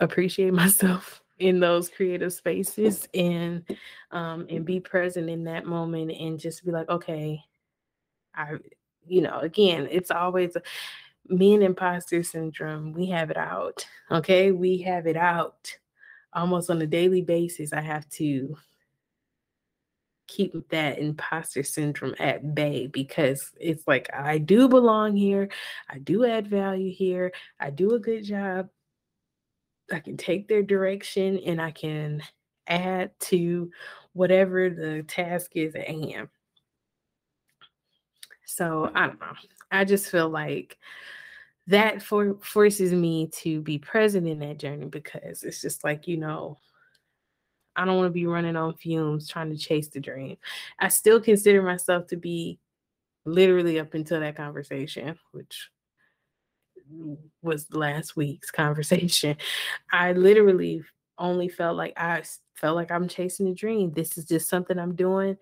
appreciate 0.00 0.52
myself 0.54 1.22
in 1.38 1.60
those 1.60 1.88
creative 1.88 2.32
spaces 2.32 3.08
and 3.14 3.64
um, 4.10 4.46
and 4.50 4.64
be 4.64 4.80
present 4.80 5.30
in 5.30 5.44
that 5.44 5.66
moment 5.66 6.10
and 6.10 6.40
just 6.40 6.64
be 6.64 6.72
like, 6.72 6.88
okay, 6.88 7.40
I, 8.34 8.54
you 9.06 9.22
know, 9.22 9.38
again, 9.38 9.86
it's 9.90 10.10
always 10.10 10.56
me 11.26 11.54
and 11.54 11.62
imposter 11.62 12.22
syndrome. 12.22 12.92
We 12.92 13.06
have 13.06 13.30
it 13.30 13.36
out. 13.36 13.86
Okay, 14.10 14.50
we 14.50 14.78
have 14.78 15.06
it 15.06 15.16
out 15.16 15.76
almost 16.32 16.70
on 16.70 16.80
a 16.82 16.86
daily 16.86 17.22
basis, 17.22 17.72
I 17.72 17.80
have 17.80 18.08
to 18.10 18.56
keep 20.28 20.68
that 20.68 20.98
imposter 20.98 21.62
syndrome 21.62 22.14
at 22.20 22.54
bay 22.54 22.86
because 22.86 23.50
it's 23.58 23.88
like 23.88 24.08
I 24.14 24.38
do 24.38 24.68
belong 24.68 25.16
here, 25.16 25.48
I 25.88 25.98
do 25.98 26.24
add 26.24 26.46
value 26.46 26.92
here, 26.92 27.32
I 27.58 27.70
do 27.70 27.94
a 27.94 27.98
good 27.98 28.24
job. 28.24 28.68
I 29.90 30.00
can 30.00 30.16
take 30.18 30.48
their 30.48 30.62
direction 30.62 31.38
and 31.38 31.60
I 31.60 31.70
can 31.70 32.22
add 32.66 33.10
to 33.20 33.70
whatever 34.12 34.68
the 34.68 35.02
task 35.08 35.52
is 35.54 35.74
at 35.74 35.88
hand. 35.88 36.28
So 38.44 38.90
I 38.94 39.06
don't 39.06 39.20
know. 39.20 39.32
I 39.70 39.84
just 39.84 40.10
feel 40.10 40.28
like 40.28 40.78
that 41.68 42.02
for, 42.02 42.34
forces 42.42 42.92
me 42.92 43.28
to 43.28 43.60
be 43.60 43.78
present 43.78 44.26
in 44.26 44.38
that 44.40 44.58
journey 44.58 44.86
because 44.86 45.42
it's 45.42 45.60
just 45.60 45.84
like, 45.84 46.06
you 46.06 46.16
know, 46.16 46.58
I 47.78 47.84
don't 47.84 47.96
want 47.96 48.08
to 48.08 48.12
be 48.12 48.26
running 48.26 48.56
on 48.56 48.74
fumes 48.74 49.28
trying 49.28 49.50
to 49.50 49.56
chase 49.56 49.86
the 49.88 50.00
dream. 50.00 50.36
I 50.80 50.88
still 50.88 51.20
consider 51.20 51.62
myself 51.62 52.08
to 52.08 52.16
be 52.16 52.58
literally 53.24 53.78
up 53.78 53.94
until 53.94 54.18
that 54.18 54.36
conversation, 54.36 55.16
which 55.30 55.70
was 57.40 57.72
last 57.72 58.16
week's 58.16 58.50
conversation. 58.50 59.36
I 59.92 60.12
literally 60.12 60.82
only 61.18 61.48
felt 61.48 61.76
like 61.76 61.92
I 61.96 62.24
felt 62.56 62.74
like 62.74 62.90
I'm 62.90 63.06
chasing 63.06 63.46
a 63.46 63.54
dream. 63.54 63.92
This 63.92 64.18
is 64.18 64.24
just 64.24 64.48
something 64.48 64.76
I'm 64.76 64.96
doing. 64.96 65.36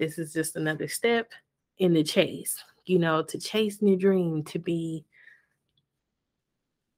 This 0.00 0.18
is 0.18 0.32
just 0.32 0.56
another 0.56 0.88
step 0.88 1.30
in 1.78 1.92
the 1.92 2.02
chase, 2.02 2.56
you 2.86 2.98
know, 2.98 3.22
to 3.22 3.38
chase 3.38 3.78
the 3.78 3.94
dream, 3.94 4.42
to 4.44 4.58
be 4.58 5.04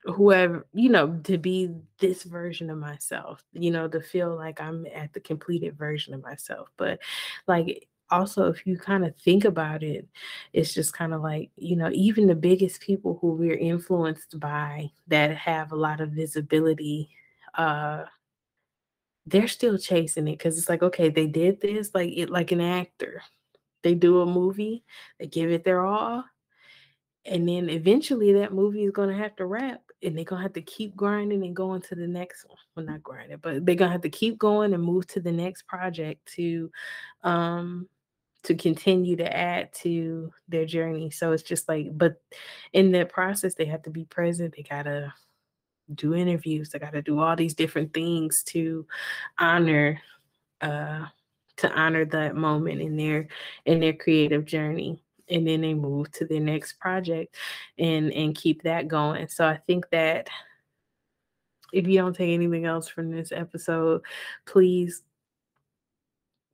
whoever 0.05 0.67
you 0.73 0.89
know 0.89 1.19
to 1.25 1.37
be 1.37 1.71
this 1.99 2.23
version 2.23 2.71
of 2.71 2.79
myself 2.79 3.45
you 3.53 3.71
know 3.71 3.87
to 3.87 4.01
feel 4.01 4.35
like 4.35 4.61
i'm 4.61 4.87
at 4.95 5.13
the 5.13 5.21
completed 5.21 5.77
version 5.77 6.15
of 6.15 6.23
myself. 6.23 6.69
But 6.79 7.01
like 7.47 7.87
also 8.11 8.49
if 8.49 8.67
you 8.67 8.77
kind 8.77 9.05
of 9.05 9.15
think 9.17 9.45
about 9.45 9.83
it 9.83 10.09
it's 10.53 10.75
just 10.75 10.93
kind 10.93 11.15
of 11.15 11.21
like 11.21 11.51
you 11.57 11.77
know 11.77 11.91
even 11.93 12.27
the 12.27 12.35
biggest 12.35 12.81
people 12.81 13.19
who 13.21 13.33
we're 13.33 13.57
influenced 13.57 14.41
by 14.41 14.91
that 15.07 15.37
have 15.37 15.71
a 15.71 15.77
lot 15.77 16.01
of 16.01 16.11
visibility 16.11 17.11
uh 17.55 18.05
they're 19.27 19.49
still 19.49 19.79
chasing 19.79 20.27
it 20.27 20.39
because 20.39 20.59
it's 20.59 20.69
like 20.69 20.83
okay 20.83 21.09
they 21.09 21.27
did 21.27 21.61
this 21.61 21.91
like 21.95 22.11
it 22.17 22.31
like 22.31 22.53
an 22.53 22.61
actor. 22.61 23.23
They 23.83 23.95
do 23.95 24.21
a 24.21 24.27
movie 24.27 24.85
they 25.19 25.27
give 25.27 25.51
it 25.51 25.65
their 25.65 25.87
all 25.87 26.25
and 27.25 27.49
then 27.49 27.69
eventually 27.71 28.33
that 28.33 28.53
movie 28.53 28.85
is 28.85 28.93
going 28.93 29.09
to 29.09 29.23
have 29.23 29.37
to 29.37 29.47
wrap 29.47 29.81
and 30.03 30.17
they're 30.17 30.25
gonna 30.25 30.43
have 30.43 30.53
to 30.55 30.63
keep 30.63 30.97
grinding 30.97 31.45
and 31.45 31.55
going 31.55 31.83
to 31.83 31.95
the 31.95 32.07
next 32.07 32.47
one. 32.49 32.59
Well, 32.75 32.87
not 32.87 33.03
grinding, 33.03 33.39
but 33.39 33.65
they're 33.65 33.75
gonna 33.75 33.93
have 33.93 34.03
to 34.03 34.11
keep 34.11 34.39
going 34.39 34.73
and 34.75 34.83
move 34.83 35.07
to 35.09 35.21
the 35.21 35.33
next 35.33 35.67
project 35.67 36.27
to 36.35 36.71
um 37.23 37.89
to 38.45 38.55
continue 38.55 39.17
to 39.17 39.37
add 39.37 39.71
to 39.75 40.33
their 40.49 40.65
journey. 40.65 41.11
So 41.11 41.33
it's 41.33 41.43
just 41.43 41.69
like, 41.69 41.89
but 41.93 42.23
in 42.73 42.91
that 42.93 43.11
process, 43.11 43.55
they 43.55 43.67
have 43.67 43.83
to 43.83 43.91
be 43.91 44.05
present. 44.07 44.55
They 44.57 44.63
gotta 44.63 45.13
do 45.95 46.15
interviews. 46.15 46.71
They 46.71 46.79
gotta 46.79 47.03
do 47.03 47.21
all 47.21 47.37
these 47.37 47.55
different 47.55 47.93
things 47.93 48.43
to 48.45 48.87
honor 49.39 50.01
uh 50.61 51.07
to 51.57 51.71
honor 51.73 52.07
that 52.07 52.35
moment 52.35 52.81
in 52.81 52.97
their 52.97 53.29
in 53.67 53.81
their 53.81 53.93
creative 53.93 54.47
journey 54.47 55.03
and 55.31 55.47
then 55.47 55.61
they 55.61 55.75
move 55.75 56.11
to 56.13 56.25
the 56.25 56.41
next 56.41 56.75
project 56.75 57.37
and 57.79 58.13
and 58.13 58.35
keep 58.35 58.63
that 58.63 58.89
going. 58.89 59.29
So 59.29 59.47
i 59.47 59.57
think 59.67 59.89
that 59.91 60.29
if 61.73 61.87
you 61.87 61.99
don't 61.99 62.17
take 62.17 62.33
anything 62.33 62.65
else 62.65 62.89
from 62.89 63.11
this 63.11 63.33
episode 63.33 64.03
please 64.47 65.03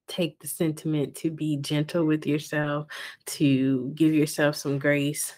take 0.08 0.38
the 0.38 0.48
sentiment 0.48 1.14
to 1.16 1.30
be 1.30 1.56
gentle 1.56 2.04
with 2.04 2.26
yourself 2.26 2.86
to 3.24 3.90
give 3.94 4.14
yourself 4.14 4.56
some 4.56 4.78
grace 4.78 5.34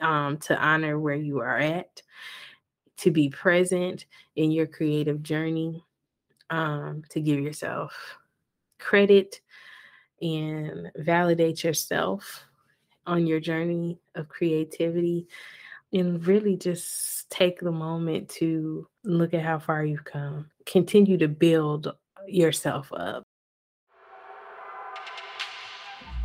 um, 0.00 0.36
to 0.38 0.56
honor 0.56 0.98
where 0.98 1.16
you 1.16 1.40
are 1.40 1.58
at 1.58 2.02
to 2.98 3.10
be 3.10 3.28
present 3.28 4.06
in 4.36 4.50
your 4.50 4.66
creative 4.66 5.22
journey 5.22 5.84
um, 6.50 7.02
to 7.10 7.20
give 7.20 7.40
yourself 7.40 8.16
credit 8.78 9.40
and 10.22 10.90
validate 10.96 11.64
yourself 11.64 12.45
on 13.06 13.26
your 13.26 13.40
journey 13.40 13.98
of 14.14 14.28
creativity 14.28 15.28
and 15.92 16.26
really 16.26 16.56
just 16.56 17.30
take 17.30 17.60
the 17.60 17.72
moment 17.72 18.28
to 18.28 18.86
look 19.04 19.34
at 19.34 19.42
how 19.42 19.58
far 19.58 19.84
you've 19.84 20.04
come. 20.04 20.50
Continue 20.66 21.16
to 21.18 21.28
build 21.28 21.92
yourself 22.26 22.92
up. 22.92 23.22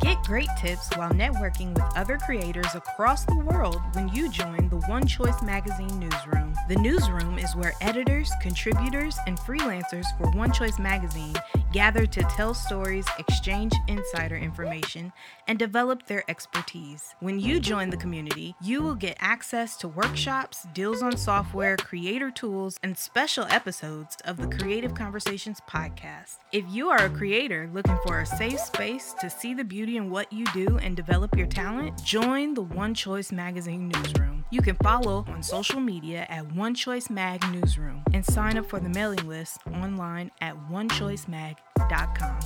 Get 0.02 0.24
great 0.24 0.48
tips 0.58 0.90
while 0.96 1.12
networking 1.12 1.74
with 1.74 1.84
other 1.96 2.18
creators 2.18 2.74
across 2.74 3.24
the 3.24 3.38
world 3.38 3.80
when 3.92 4.08
you 4.08 4.28
join 4.28 4.68
the 4.68 4.78
One 4.88 5.06
Choice 5.06 5.40
Magazine 5.42 5.96
newsroom. 6.00 6.54
The 6.68 6.74
newsroom 6.74 7.38
is 7.38 7.54
where 7.54 7.74
editors, 7.80 8.32
contributors, 8.40 9.16
and 9.28 9.38
freelancers 9.38 10.06
for 10.18 10.28
One 10.32 10.50
Choice 10.50 10.80
Magazine 10.80 11.34
gather 11.72 12.04
to 12.04 12.22
tell 12.24 12.52
stories, 12.52 13.06
exchange 13.20 13.72
insider 13.86 14.36
information, 14.36 15.12
and 15.46 15.56
develop 15.56 16.06
their 16.06 16.28
expertise. 16.28 17.14
When 17.20 17.38
you 17.38 17.60
join 17.60 17.90
the 17.90 17.96
community, 17.96 18.56
you 18.60 18.82
will 18.82 18.96
get 18.96 19.16
access 19.20 19.76
to 19.78 19.88
workshops, 19.88 20.66
deals 20.74 21.02
on 21.02 21.16
software, 21.16 21.76
creator 21.76 22.30
tools, 22.32 22.76
and 22.82 22.98
special 22.98 23.44
episodes 23.50 24.16
of 24.24 24.36
the 24.36 24.48
Creative 24.56 24.94
Conversations 24.94 25.60
podcast. 25.70 26.38
If 26.50 26.64
you 26.68 26.88
are 26.88 27.04
a 27.04 27.10
creator 27.10 27.70
looking 27.72 27.98
for 28.04 28.20
a 28.20 28.26
safe 28.26 28.58
space 28.58 29.14
to 29.20 29.30
see 29.30 29.54
the 29.54 29.64
beauty 29.64 29.91
in 29.96 30.10
what 30.10 30.32
you 30.32 30.44
do 30.46 30.78
and 30.78 30.96
develop 30.96 31.36
your 31.36 31.46
talent, 31.46 32.02
join 32.04 32.54
the 32.54 32.62
One 32.62 32.94
Choice 32.94 33.32
Magazine 33.32 33.88
newsroom. 33.88 34.44
You 34.50 34.60
can 34.62 34.76
follow 34.82 35.24
on 35.28 35.42
social 35.42 35.80
media 35.80 36.26
at 36.28 36.50
One 36.52 36.74
Choice 36.74 37.10
Mag 37.10 37.42
Newsroom 37.52 38.02
and 38.12 38.24
sign 38.24 38.56
up 38.56 38.68
for 38.68 38.80
the 38.80 38.88
mailing 38.88 39.26
list 39.28 39.58
online 39.66 40.30
at 40.40 40.54
onechoicemag.com. 40.70 42.40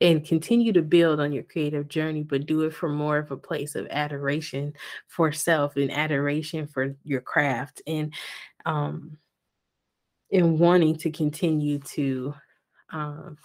And 0.00 0.24
continue 0.24 0.72
to 0.72 0.82
build 0.82 1.20
on 1.20 1.32
your 1.32 1.44
creative 1.44 1.88
journey, 1.88 2.22
but 2.22 2.46
do 2.46 2.62
it 2.62 2.74
from 2.74 2.94
more 2.94 3.18
of 3.18 3.30
a 3.30 3.36
place 3.36 3.74
of 3.74 3.86
adoration 3.90 4.74
for 5.06 5.32
self 5.32 5.76
and 5.76 5.90
adoration 5.90 6.66
for 6.66 6.96
your 7.04 7.20
craft 7.20 7.80
and 7.86 8.12
um 8.66 9.18
and 10.32 10.58
wanting 10.58 10.96
to 10.96 11.10
continue 11.10 11.78
to 11.78 12.34
um 12.90 13.38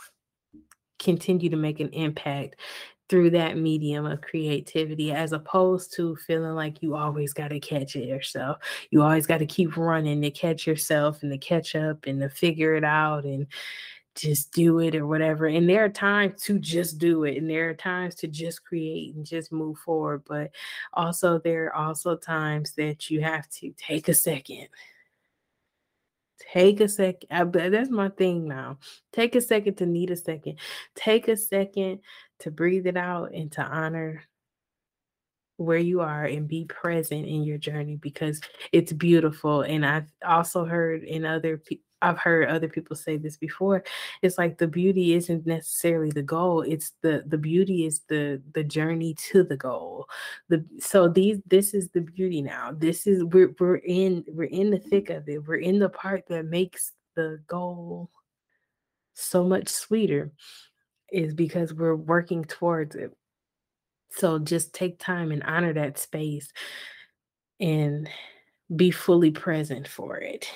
continue 1.00 1.50
to 1.50 1.58
make 1.58 1.80
an 1.80 1.90
impact 1.90 2.58
through 3.10 3.32
that 3.32 3.58
medium 3.58 4.06
of 4.06 4.22
creativity 4.22 5.12
as 5.12 5.32
opposed 5.32 5.92
to 5.94 6.16
feeling 6.16 6.54
like 6.54 6.84
you 6.84 6.96
always 6.96 7.34
got 7.34 7.48
to 7.48 7.60
catch 7.60 7.96
it 7.96 8.06
yourself. 8.06 8.60
You 8.92 9.02
always 9.02 9.26
got 9.26 9.40
to 9.40 9.48
keep 9.48 9.76
running 9.76 10.22
to 10.22 10.30
catch 10.30 10.68
yourself 10.68 11.24
and 11.24 11.32
to 11.32 11.38
catch 11.38 11.76
up 11.76 12.06
and 12.06 12.22
to 12.22 12.30
figure 12.30 12.76
it 12.76 12.84
out 12.84 13.26
and 13.26 13.48
just 14.16 14.52
do 14.52 14.80
it 14.80 14.96
or 14.96 15.08
whatever. 15.08 15.48
And 15.48 15.68
there 15.68 15.86
are 15.86 15.90
times 15.90 16.44
to 16.44 16.60
just 16.60 17.00
do 17.00 17.24
it 17.24 17.38
and 17.38 17.50
there 17.50 17.70
are 17.70 17.74
times 17.74 18.16
to 18.16 18.28
just 18.28 18.64
create 18.64 19.16
and 19.16 19.26
just 19.26 19.52
move 19.52 19.80
forward. 19.80 20.24
But 20.28 20.52
also, 20.94 21.40
there 21.40 21.74
are 21.74 21.76
also 21.76 22.16
times 22.16 22.74
that 22.74 23.10
you 23.10 23.22
have 23.22 23.50
to 23.52 23.74
take 23.78 24.08
a 24.08 24.14
second 24.14 24.68
Take 26.40 26.80
a 26.80 26.88
second. 26.88 27.52
That's 27.54 27.90
my 27.90 28.10
thing 28.10 28.48
now. 28.48 28.80
Take 29.12 29.36
a 29.36 29.42
second 29.42 29.76
to 29.76 29.86
need 29.86 30.10
a 30.10 30.16
second. 30.16 30.60
Take 30.96 31.28
a 31.28 31.36
second 31.36 32.00
to 32.40 32.52
breathe 32.52 32.88
it 32.88 32.98
out 32.98 33.34
and 33.34 33.52
to 33.54 33.62
honor 33.62 34.24
where 35.60 35.78
you 35.78 36.00
are 36.00 36.26
and 36.26 36.48
be 36.48 36.66
present 36.66 37.28
in 37.28 37.44
your 37.44 37.58
journey 37.58 37.98
because 37.98 38.40
it's 38.72 38.94
beautiful. 38.94 39.62
And 39.62 39.86
I've 39.86 40.12
also 40.26 40.66
heard 40.66 41.04
in 41.04 41.26
other 41.26 41.58
people. 41.58 41.84
I've 42.02 42.18
heard 42.18 42.48
other 42.48 42.70
people 42.70 42.96
say 42.96 43.18
this 43.18 43.36
before. 43.36 43.84
It's 44.22 44.38
like 44.38 44.58
the 44.58 44.68
beauty 44.70 45.16
isn't 45.16 45.46
necessarily 45.46 46.12
the 46.12 46.24
goal. 46.24 46.62
It's 46.62 46.94
the 47.02 47.24
the 47.28 47.38
beauty 47.38 47.86
is 47.86 48.00
the 48.08 48.42
the 48.54 48.64
journey 48.64 49.16
to 49.32 49.44
the 49.44 49.58
goal. 49.58 50.08
The 50.48 50.66
so 50.80 51.10
these 51.10 51.40
this 51.46 51.74
is 51.74 51.90
the 51.90 52.00
beauty 52.00 52.42
now. 52.42 52.72
This 52.72 53.06
is 53.06 53.26
we're 53.26 53.54
we're 53.60 53.82
in 53.84 54.24
we're 54.30 54.46
in 54.46 54.70
the 54.70 54.80
thick 54.80 55.10
of 55.10 55.28
it. 55.28 55.46
We're 55.46 55.58
in 55.58 55.78
the 55.78 55.90
part 55.90 56.26
that 56.30 56.46
makes 56.46 56.94
the 57.18 57.42
goal 57.48 58.10
so 59.14 59.44
much 59.44 59.68
sweeter 59.68 60.32
is 61.12 61.34
because 61.34 61.74
we're 61.74 61.96
working 61.96 62.46
towards 62.46 62.96
it. 62.96 63.12
So 64.12 64.40
just 64.40 64.74
take 64.74 65.00
time 65.00 65.32
and 65.32 65.44
honor 65.44 65.74
that 65.74 65.98
space 65.98 66.52
and 67.60 68.10
be 68.76 68.92
fully 68.92 69.32
present 69.32 69.88
for 69.88 70.18
it. 70.18 70.50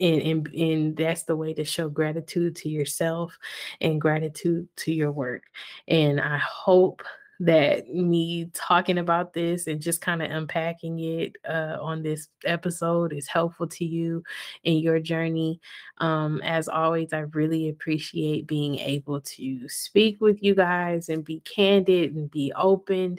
And, 0.00 0.22
and, 0.22 0.48
and 0.54 0.96
that's 0.96 1.24
the 1.24 1.36
way 1.36 1.52
to 1.54 1.64
show 1.64 1.88
gratitude 1.88 2.56
to 2.56 2.68
yourself 2.70 3.36
and 3.80 4.00
gratitude 4.00 4.66
to 4.76 4.92
your 4.92 5.12
work. 5.12 5.42
And 5.88 6.20
I 6.20 6.38
hope 6.38 7.02
that 7.40 7.88
me 7.88 8.50
talking 8.52 8.98
about 8.98 9.32
this 9.32 9.66
and 9.66 9.80
just 9.80 10.02
kind 10.02 10.22
of 10.22 10.30
unpacking 10.30 11.00
it 11.00 11.36
uh, 11.48 11.78
on 11.80 12.02
this 12.02 12.28
episode 12.44 13.14
is 13.14 13.26
helpful 13.26 13.66
to 13.66 13.84
you 13.84 14.22
in 14.62 14.76
your 14.76 15.00
journey. 15.00 15.58
Um, 15.98 16.42
as 16.44 16.68
always, 16.68 17.14
I 17.14 17.20
really 17.20 17.70
appreciate 17.70 18.46
being 18.46 18.78
able 18.78 19.22
to 19.22 19.68
speak 19.68 20.20
with 20.20 20.42
you 20.42 20.54
guys 20.54 21.08
and 21.08 21.24
be 21.24 21.40
candid 21.40 22.14
and 22.14 22.30
be 22.30 22.52
open, 22.54 23.18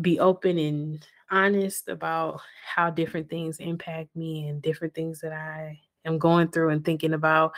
be 0.00 0.20
open 0.20 0.56
and 0.56 1.06
honest 1.28 1.88
about 1.88 2.40
how 2.64 2.90
different 2.90 3.28
things 3.28 3.58
impact 3.58 4.14
me 4.14 4.46
and 4.46 4.62
different 4.62 4.94
things 4.94 5.20
that 5.20 5.32
I 5.32 5.80
am 6.04 6.18
going 6.18 6.48
through 6.48 6.70
and 6.70 6.84
thinking 6.84 7.14
about. 7.14 7.52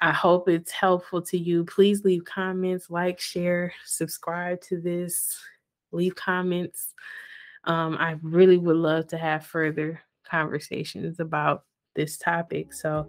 I 0.00 0.12
hope 0.12 0.48
it's 0.48 0.72
helpful 0.72 1.20
to 1.22 1.38
you. 1.38 1.64
Please 1.64 2.04
leave 2.04 2.24
comments, 2.24 2.88
like, 2.88 3.20
share, 3.20 3.72
subscribe 3.84 4.60
to 4.62 4.80
this, 4.80 5.38
leave 5.92 6.14
comments. 6.14 6.94
Um, 7.64 7.96
I 7.98 8.16
really 8.22 8.56
would 8.56 8.76
love 8.76 9.08
to 9.08 9.18
have 9.18 9.44
further 9.44 10.00
conversations 10.24 11.20
about 11.20 11.64
this 11.94 12.16
topic. 12.16 12.72
So, 12.72 13.08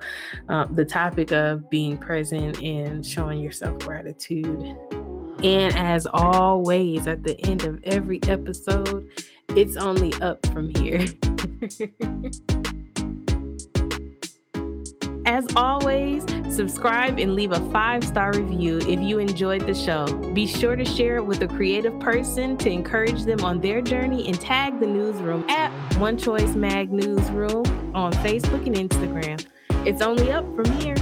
um, 0.50 0.76
the 0.76 0.84
topic 0.84 1.32
of 1.32 1.70
being 1.70 1.98
present 1.98 2.62
and 2.62 3.06
showing 3.06 3.40
yourself 3.40 3.80
gratitude. 3.80 4.76
And 5.44 5.76
as 5.78 6.06
always, 6.12 7.08
at 7.08 7.24
the 7.24 7.40
end 7.42 7.64
of 7.64 7.82
every 7.84 8.22
episode, 8.24 9.10
it's 9.50 9.78
only 9.78 10.14
up 10.16 10.46
from 10.48 10.70
here. 10.76 11.06
As 15.32 15.48
always, 15.56 16.26
subscribe 16.54 17.18
and 17.18 17.36
leave 17.36 17.54
a 17.54 17.72
five 17.72 18.04
star 18.04 18.34
review 18.34 18.80
if 18.80 19.00
you 19.00 19.18
enjoyed 19.18 19.66
the 19.66 19.74
show. 19.74 20.06
Be 20.34 20.46
sure 20.46 20.76
to 20.76 20.84
share 20.84 21.16
it 21.16 21.26
with 21.26 21.42
a 21.42 21.48
creative 21.48 21.98
person 22.02 22.58
to 22.58 22.70
encourage 22.70 23.24
them 23.24 23.40
on 23.46 23.62
their 23.62 23.82
journey 23.82 24.28
and 24.28 24.38
tag 24.42 24.82
the 24.82 24.88
newsroom 24.88 25.50
at 25.50 25.72
One 26.00 26.18
Choice 26.18 26.54
Mag 26.54 26.92
Newsroom 26.92 27.96
on 27.96 28.12
Facebook 28.12 28.68
and 28.68 28.76
Instagram. 28.76 29.46
It's 29.88 30.02
only 30.02 30.34
up 30.34 30.44
from 30.54 30.66
here. 30.82 31.01